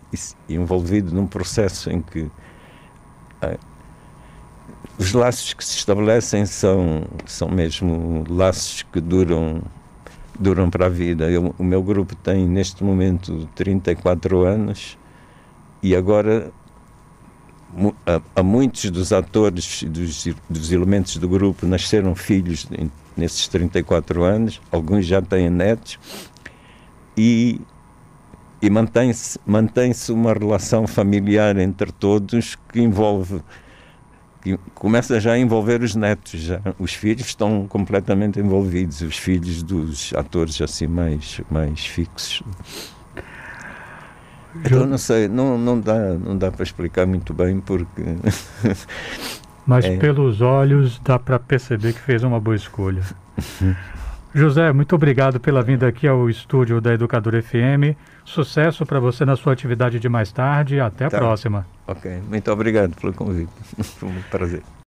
e 0.49 0.55
envolvido 0.55 1.15
num 1.15 1.27
processo 1.27 1.91
em 1.91 2.03
que 2.03 2.29
ah, 3.41 3.57
os 4.99 5.13
laços 5.13 5.55
que 5.55 5.65
se 5.65 5.77
estabelecem 5.77 6.45
são, 6.45 7.05
são 7.25 7.49
mesmo 7.49 8.25
laços 8.29 8.83
que 8.83 9.01
duram 9.01 9.63
duram 10.39 10.71
para 10.71 10.87
a 10.87 10.89
vida. 10.89 11.31
Eu, 11.31 11.55
o 11.59 11.65
meu 11.65 11.83
grupo 11.83 12.17
tem 12.17 12.47
neste 12.47 12.83
momento 12.83 13.49
34 13.55 14.45
anos 14.45 14.99
e 15.83 15.95
agora 15.95 16.53
há, 18.35 18.43
muitos 18.43 18.91
dos 18.91 19.13
atores 19.13 19.83
e 19.83 19.87
dos, 19.87 20.27
dos, 20.49 20.73
elementos 20.73 21.17
do 21.17 21.29
grupo 21.29 21.67
nasceram 21.67 22.15
filhos 22.15 22.67
nesses 23.17 23.49
34 23.49 24.23
anos, 24.23 24.61
alguns 24.71 25.07
já 25.07 25.21
têm 25.21 25.51
netos 25.51 25.99
e, 27.17 27.61
e 28.61 28.71
mantém-se 28.71 29.39
mantém 29.47 29.93
uma 30.11 30.33
relação 30.33 30.87
familiar 30.87 31.57
entre 31.59 31.93
todos 31.93 32.57
que 32.73 32.81
envolve 32.81 33.43
que 34.43 34.59
começa 34.75 35.21
já 35.21 35.33
a 35.33 35.39
envolver 35.39 35.83
os 35.83 35.95
netos, 35.95 36.41
já. 36.41 36.61
os 36.77 36.93
filhos 36.93 37.27
estão 37.27 37.65
completamente 37.69 38.41
envolvidos, 38.41 39.01
os 39.01 39.17
filhos 39.17 39.63
dos 39.63 40.13
atores 40.15 40.61
assim 40.61 40.89
mais, 40.89 41.41
mais 41.49 41.87
fixos. 41.87 42.43
Então 44.55 44.85
não 44.85 44.99
sei, 44.99 45.29
não, 45.29 45.57
não 45.57 45.81
dá, 45.81 46.15
não 46.15 46.37
dá 46.37 46.51
para 46.51 46.63
explicar 46.63 47.07
muito 47.07 47.33
bem 47.33 47.61
porque. 47.61 48.03
Mas 49.67 49.85
é. 49.85 49.97
pelos 49.97 50.41
olhos 50.41 50.99
dá 50.99 51.19
para 51.19 51.39
perceber 51.39 51.93
que 51.93 52.01
fez 52.01 52.23
uma 52.23 52.41
boa 52.41 52.57
escolha. 52.57 53.03
José, 54.35 54.73
muito 54.73 54.95
obrigado 54.95 55.39
pela 55.39 55.63
vinda 55.63 55.87
aqui 55.87 56.09
ao 56.09 56.29
estúdio 56.29 56.81
da 56.81 56.95
Educador 56.95 57.43
FM. 57.43 57.95
Sucesso 58.25 58.87
para 58.87 58.99
você 58.99 59.27
na 59.27 59.37
sua 59.37 59.53
atividade 59.53 60.01
de 60.01 60.09
mais 60.09 60.33
tarde. 60.33 60.81
Até 60.81 61.05
a 61.05 61.11
tá. 61.11 61.19
próxima. 61.19 61.67
Ok, 61.87 62.23
muito 62.29 62.51
obrigado 62.51 62.95
pelo 62.99 63.13
convite. 63.13 63.53
Foi 63.99 64.09
um 64.09 64.23
prazer. 64.31 64.63